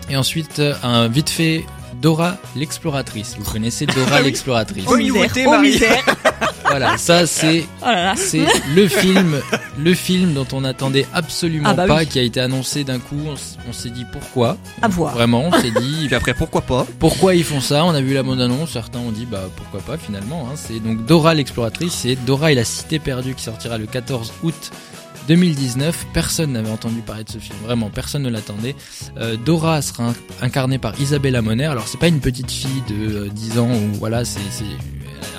Et 0.10 0.18
ensuite, 0.18 0.60
euh, 0.60 0.74
un 0.84 1.08
vite 1.08 1.30
fait 1.30 1.66
Dora 2.02 2.38
l'exploratrice. 2.56 3.36
Vous 3.40 3.50
connaissez 3.50 3.86
Dora 3.86 4.18
Ah 4.18 4.22
l'exploratrice 4.22 4.86
Oh 4.88 4.98
misère, 4.98 5.30
oh 5.48 5.58
misère. 5.60 6.04
Voilà, 6.66 6.98
ça 6.98 7.28
c'est 7.28 7.66
Oh 7.86 7.90
c'est 8.16 8.46
le 8.76 8.88
film, 8.88 9.40
le 9.78 9.94
film 9.94 10.34
dont 10.34 10.48
on 10.54 10.64
attendait 10.64 11.06
absolument 11.14 11.70
Ah 11.70 11.74
bah 11.74 11.86
pas, 11.88 11.98
oui. 12.00 12.08
qui 12.08 12.18
a 12.20 12.24
été 12.24 12.40
annoncé 12.40 12.84
d'un 12.84 13.00
coup. 13.00 13.20
On, 13.68 13.74
s'est 13.74 13.90
dit 13.90 14.06
pourquoi. 14.12 14.58
À 14.82 14.88
voir. 14.88 15.14
Vraiment, 15.14 15.46
on 15.46 15.52
s'est 15.62 15.72
dit 15.72 16.04
Puis 16.08 16.16
après, 16.16 16.34
pourquoi 16.34 16.62
pas? 16.62 16.86
pourquoi 17.00 17.36
ils 17.36 17.44
font 17.44 17.62
ça? 17.62 17.86
On 17.86 17.92
a 17.94 18.02
vu 18.02 18.14
la 18.14 18.24
bande 18.24 18.42
annonce. 18.42 18.72
Certains 18.72 19.00
ont 19.00 19.12
dit 19.12 19.26
bah 19.26 19.44
pourquoi 19.56 19.82
pas 19.82 19.98
finalement. 19.98 20.48
hein. 20.50 20.56
C'est 20.56 20.80
donc 20.80 21.06
Dora 21.06 21.34
l'exploratrice. 21.34 21.94
C'est 21.94 22.16
Dora 22.26 22.52
et 22.52 22.56
la 22.56 22.64
cité 22.66 22.98
perdue 23.00 23.36
qui 23.36 23.44
sortira 23.44 23.78
le 23.78 23.86
14 23.86 24.34
août. 24.44 24.72
2019, 25.28 26.08
personne 26.14 26.52
n'avait 26.54 26.70
entendu 26.72 27.02
parler 27.02 27.24
de 27.24 27.30
ce 27.32 27.38
film, 27.38 27.56
vraiment 27.66 27.90
personne 27.90 28.24
ne 28.24 28.30
l'attendait. 28.30 28.76
Euh, 29.18 29.36
Dora 29.38 29.82
sera 29.82 30.06
in- 30.06 30.14
incarnée 30.42 30.78
par 30.78 31.00
Isabella 31.00 31.42
Moner. 31.42 31.66
Alors 31.66 31.88
c'est 31.88 32.00
pas 32.00 32.08
une 32.08 32.20
petite 32.20 32.52
fille 32.52 32.84
de 32.90 33.16
euh, 33.26 33.30
10 33.30 33.60
ans 33.60 33.70
ou 33.72 33.94
voilà, 34.00 34.26
c'est 34.26 34.40
c'est- 34.52 34.64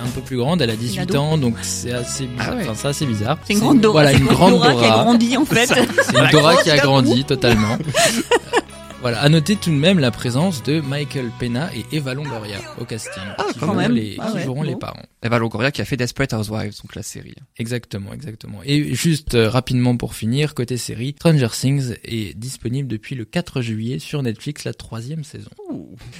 un 0.02 0.08
peu 0.08 0.20
plus 0.20 0.36
grande, 0.38 0.60
elle 0.60 0.70
a 0.70 0.76
18 0.76 1.02
ado. 1.02 1.18
ans, 1.18 1.38
donc 1.38 1.54
c'est 1.62 1.92
assez 1.92 2.26
bizarre. 2.26 2.48
Ah 2.52 2.56
ouais. 2.56 2.62
Enfin, 2.62 2.72
c'est 2.74 2.88
assez 2.88 3.06
bizarre. 3.06 3.38
C'est 3.44 3.52
une 3.54 3.60
grande 3.60 3.80
Dora. 3.80 3.92
Voilà, 4.02 4.12
c'est 4.12 4.18
une 4.18 4.26
grande 4.26 4.52
Dora, 4.52 4.72
qui 4.74 4.84
a 4.84 4.88
Dora. 4.88 5.02
grandi 5.04 5.36
en 5.36 5.44
fait. 5.44 5.66
C'est 5.66 6.18
une 6.18 6.30
Dora 6.30 6.56
qui 6.56 6.70
a 6.70 6.76
grandi 6.78 7.24
totalement. 7.24 7.78
Voilà, 9.04 9.20
à 9.20 9.28
noter 9.28 9.56
tout 9.56 9.68
de 9.68 9.74
même 9.76 9.98
la 9.98 10.10
présence 10.10 10.62
de 10.62 10.80
Michael 10.80 11.30
Pena 11.38 11.68
et 11.76 11.84
Eva 11.94 12.14
Longoria 12.14 12.56
au 12.80 12.86
casting, 12.86 13.22
Ah, 13.36 13.44
qui 13.52 13.58
quand 13.58 13.66
joueront, 13.66 13.74
même. 13.76 13.92
les, 13.92 14.16
Ah 14.18 14.28
qui 14.30 14.36
ouais, 14.38 14.44
joueront 14.44 14.62
bon. 14.62 14.66
les 14.70 14.76
parents. 14.76 15.02
Eva 15.22 15.38
Longoria 15.38 15.70
qui 15.72 15.82
a 15.82 15.84
fait 15.84 15.98
Desperate 15.98 16.32
Housewives, 16.32 16.72
donc 16.82 16.94
la 16.94 17.02
série. 17.02 17.34
Exactement, 17.58 18.14
exactement. 18.14 18.60
Et 18.64 18.94
juste 18.94 19.34
euh, 19.34 19.50
rapidement 19.50 19.94
pour 19.98 20.14
finir, 20.14 20.54
côté 20.54 20.78
série, 20.78 21.14
Stranger 21.18 21.48
Things 21.52 21.96
est 22.02 22.34
disponible 22.38 22.88
depuis 22.88 23.14
le 23.14 23.26
4 23.26 23.60
juillet 23.60 23.98
sur 23.98 24.22
Netflix, 24.22 24.64
la 24.64 24.72
troisième 24.72 25.22
saison. 25.22 25.50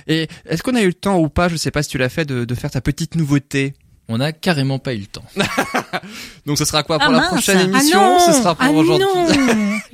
Et 0.07 0.29
est-ce 0.45 0.63
qu'on 0.63 0.75
a 0.75 0.83
eu 0.83 0.89
le 0.89 0.93
temps 0.95 1.19
ou 1.19 1.31
pas, 1.31 1.49
je 1.49 1.57
sais 1.57 1.71
pas 1.71 1.83
si 1.83 1.89
tu 1.89 1.97
l'as 1.97 2.11
fait, 2.11 2.27
de, 2.27 2.45
de 2.45 2.55
faire 2.55 2.71
ta 2.71 2.83
petite 2.83 3.15
nouveauté? 3.15 3.73
On 4.09 4.19
n'a 4.19 4.33
carrément 4.33 4.79
pas 4.79 4.93
eu 4.95 4.99
le 4.99 5.07
temps. 5.07 5.25
Donc 6.47 6.59
ce 6.59 6.65
sera 6.65 6.83
quoi 6.83 6.99
pour 6.99 7.09
Ah, 7.09 7.13
la 7.13 7.19
mince. 7.21 7.29
prochaine 7.29 7.59
Ah 7.59 7.79
émission 7.79 8.01
ah 8.03 8.09
non, 8.19 8.19
Ce 8.21 8.33
sera 8.39 8.55
pour 8.55 8.65
ah 8.67 8.71
aujourd'hui. 8.71 9.07
non. 9.07 9.29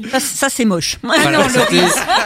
Ça, 0.11 0.19
ça, 0.19 0.49
c'est 0.49 0.64
moche. 0.64 0.97
Ah 1.05 1.12
Voilà, 1.21 1.38
non, 1.38 1.45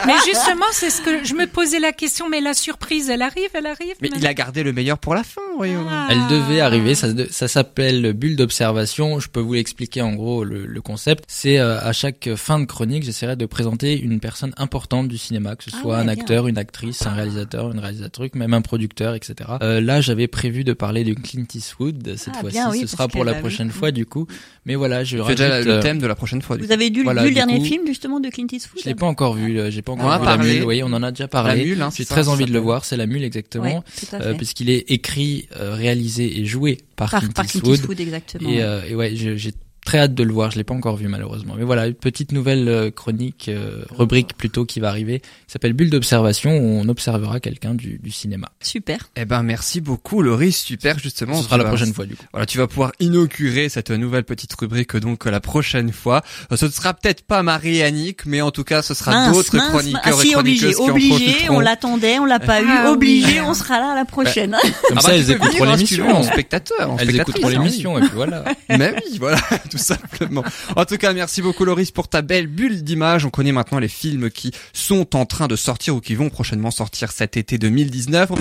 mais 0.07 0.13
justement, 0.25 0.65
c'est 0.71 0.89
ce 0.89 1.01
que 1.01 1.25
je 1.25 1.33
me 1.33 1.45
posais 1.45 1.79
la 1.79 1.91
question. 1.91 2.29
Mais 2.29 2.39
la 2.39 2.53
surprise, 2.53 3.09
elle 3.09 3.21
arrive, 3.21 3.49
elle 3.53 3.65
arrive. 3.65 3.95
Mais 4.01 4.09
il 4.15 4.25
a 4.25 4.33
gardé 4.33 4.63
le 4.63 4.71
meilleur 4.71 4.97
pour 4.97 5.13
la 5.13 5.23
fin, 5.23 5.41
voyons. 5.57 5.85
Ah. 5.89 6.07
Elle 6.09 6.25
devait 6.27 6.61
arriver, 6.61 6.95
ça, 6.95 7.47
s'appelle 7.49 8.13
bulle 8.13 8.37
d'observation. 8.37 9.19
Je 9.19 9.27
peux 9.27 9.41
vous 9.41 9.53
l'expliquer 9.53 10.01
en 10.01 10.13
gros 10.13 10.45
le, 10.45 10.65
le 10.65 10.81
concept. 10.81 11.25
C'est 11.27 11.59
euh, 11.59 11.79
à 11.81 11.91
chaque 11.91 12.29
fin 12.35 12.59
de 12.59 12.65
chronique, 12.65 13.03
j'essaierai 13.03 13.35
de 13.35 13.45
présenter 13.45 13.99
une 13.99 14.21
personne 14.21 14.53
importante 14.57 15.09
du 15.09 15.17
cinéma, 15.17 15.57
que 15.57 15.65
ce 15.65 15.71
Ah 15.73 15.81
soit 15.81 15.93
ouais, 15.95 15.99
un 15.99 16.03
bien. 16.05 16.13
acteur, 16.13 16.47
une 16.47 16.57
actrice, 16.57 17.05
un 17.05 17.11
réalisateur, 17.11 17.71
une 17.73 17.79
réalisatrice, 17.79 18.33
même 18.35 18.53
un 18.53 18.61
producteur, 18.61 19.15
etc. 19.15 19.35
Euh, 19.61 19.81
là, 19.81 19.99
j'avais 19.99 20.27
prévu 20.27 20.63
de 20.63 20.71
parler 20.71 21.03
de 21.03 21.13
Clint 21.13 21.45
Eastwood 21.53 21.74
cette 22.15 22.33
Ah, 22.37 22.41
fois-ci. 22.41 22.57
oui, 22.71 22.79
ce 22.81 22.87
sera 22.87 23.07
pour 23.07 23.23
la 23.25 23.33
prochaine 23.35 23.69
fois 23.71 23.91
du 23.91 24.05
coup. 24.05 24.27
Mais 24.65 24.75
voilà, 24.75 25.03
je 25.03 25.17
C'est 25.17 25.21
rajoute. 25.21 25.37
déjà 25.37 25.61
le 25.61 25.71
euh, 25.73 25.81
thème 25.81 25.99
de 25.99 26.07
la 26.07 26.15
prochaine 26.15 26.41
fois. 26.41 26.57
du 26.57 26.63
Vous 26.65 26.71
avez 26.71 26.89
dû, 26.89 27.03
Voilà, 27.03 27.23
vu 27.23 27.29
le 27.29 27.35
dernier 27.35 27.59
coup- 27.59 27.65
film 27.65 27.85
justement 27.85 28.19
de 28.19 28.29
Clint 28.29 28.47
Eastwood 28.51 28.81
je 28.83 28.89
l'ai 28.89 28.95
pas 28.95 29.05
encore 29.05 29.33
vu, 29.35 29.59
euh, 29.59 29.69
j'ai 29.69 29.81
pas 29.81 29.91
encore 29.91 30.05
On 30.07 30.09
vu 30.19 30.25
la 30.25 30.35
parlé. 30.37 30.53
mule. 30.55 30.63
Oui, 30.63 30.81
on 30.83 30.87
en 30.93 31.03
a 31.03 31.11
déjà 31.11 31.27
coup. 31.27 31.35
La 31.37 31.43
parlé. 31.43 31.65
mule, 31.65 31.81
hein, 31.81 31.89
J'ai 31.95 32.05
très 32.05 32.23
ça 32.23 32.29
envie 32.29 32.45
de 32.45 32.53
le 32.53 32.59
voir, 32.59 32.85
c'est 32.85 32.97
la 32.97 33.05
mule 33.05 33.23
exactement. 33.23 33.65
Ouais, 33.65 34.19
Euh, 34.21 34.33
puisqu'il 34.33 34.69
est 34.69 34.89
écrit, 34.91 35.47
euh, 35.57 35.73
réalisé 35.75 36.39
et 36.39 36.45
joué 36.45 36.77
par, 36.95 37.09
par, 37.11 37.19
Clint 37.21 37.31
par 37.33 37.45
Clint 37.45 37.59
Eastwood. 37.59 37.75
Eastwood, 37.79 37.99
exactement. 37.99 38.49
Et, 38.49 38.61
euh, 38.63 38.81
et 38.89 38.95
ouais, 38.95 39.11
j'ai 39.15 39.51
très 39.85 39.99
hâte 39.99 40.13
de 40.13 40.23
le 40.23 40.33
voir. 40.33 40.51
Je 40.51 40.57
l'ai 40.57 40.63
pas 40.63 40.73
encore 40.73 40.97
vu 40.97 41.07
malheureusement. 41.07 41.53
Mais 41.57 41.63
voilà, 41.63 41.87
une 41.87 41.93
petite 41.93 42.31
nouvelle 42.31 42.67
euh, 42.67 42.91
chronique, 42.91 43.45
euh, 43.49 43.83
rubrique 43.91 44.35
plutôt 44.35 44.65
qui 44.65 44.79
va 44.79 44.89
arriver, 44.89 45.19
qui 45.19 45.27
s'appelle 45.47 45.73
Bulle 45.73 45.89
d'observation, 45.89 46.57
où 46.57 46.61
on 46.81 46.89
observera 46.89 47.39
quelqu'un 47.39 47.73
du, 47.75 47.99
du 48.01 48.11
cinéma. 48.11 48.49
Super. 48.61 48.97
Eh 49.15 49.25
ben 49.25 49.43
merci 49.43 49.79
beaucoup 49.81 50.21
Laurie, 50.21 50.51
super 50.51 50.99
justement. 50.99 51.37
Ce 51.37 51.43
sera 51.45 51.57
la 51.57 51.63
vas- 51.63 51.69
prochaine 51.69 51.93
fois 51.93 52.05
du 52.05 52.15
coup. 52.15 52.25
Voilà, 52.33 52.45
tu 52.45 52.57
vas 52.57 52.67
pouvoir 52.67 52.91
inaugurer 52.99 53.69
cette 53.69 53.91
nouvelle 53.91 54.23
petite 54.23 54.53
rubrique 54.59 54.95
donc 54.97 55.25
la 55.25 55.39
prochaine 55.39 55.91
fois. 55.91 56.23
Euh, 56.51 56.57
Ce 56.57 56.65
ne 56.65 56.71
sera 56.71 56.93
peut-être 56.93 57.23
pas 57.23 57.43
Marie 57.43 57.77
et 57.77 57.83
Annick, 57.83 58.25
mais 58.25 58.41
en 58.41 58.51
tout 58.51 58.63
cas 58.63 58.81
ce 58.81 58.93
sera 58.93 59.31
d'autres 59.31 59.57
chroniqueurs 59.69 60.01
ah, 60.03 60.11
si, 60.21 60.29
et 60.29 60.31
chroniqueuses 60.33 60.79
obligé, 60.79 61.33
qui 61.33 61.49
on 61.49 61.59
l'attendait, 61.59 62.19
on 62.19 62.25
l'a 62.25 62.39
pas 62.39 62.61
eu, 62.61 62.65
Ah, 62.67 62.91
obligé, 62.91 63.39
oui. 63.39 63.45
on 63.45 63.53
sera 63.53 63.79
là 63.79 63.91
à 63.91 63.95
la 63.95 64.05
prochaine. 64.05 64.55
Comme 64.89 64.97
Ah 64.97 65.01
ça, 65.01 65.07
bah, 65.09 65.15
elles 65.15 65.25
tu 65.25 65.37
peux 65.37 65.45
écouteront 65.45 65.63
l'émission. 65.65 66.09
en 66.15 66.23
spectateur, 66.23 66.91
en 66.91 66.97
Elles 66.97 67.15
écouteront 67.15 67.47
hein, 67.47 67.51
l'émission 67.51 67.97
et 67.97 68.01
puis 68.01 68.09
voilà. 68.15 68.43
Mais 68.69 68.95
oui, 69.09 69.17
voilà, 69.19 69.37
tout 69.75 69.83
simplement. 69.83 70.43
En 70.75 70.85
tout 70.85 70.97
cas, 70.97 71.13
merci 71.13 71.41
beaucoup 71.41 71.65
Loris 71.65 71.91
pour 71.91 72.07
ta 72.07 72.21
belle 72.21 72.47
bulle 72.47 72.83
d'image. 72.83 73.25
On 73.25 73.29
connaît 73.29 73.51
maintenant 73.51 73.79
les 73.79 73.89
films 73.89 74.29
qui 74.29 74.51
sont 74.71 75.15
en 75.15 75.25
train 75.25 75.47
de 75.47 75.55
sortir 75.55 75.95
ou 75.95 76.01
qui 76.01 76.15
vont 76.15 76.29
prochainement 76.29 76.71
sortir 76.71 77.11
cet 77.11 77.35
été 77.35 77.57
2019. 77.57 78.31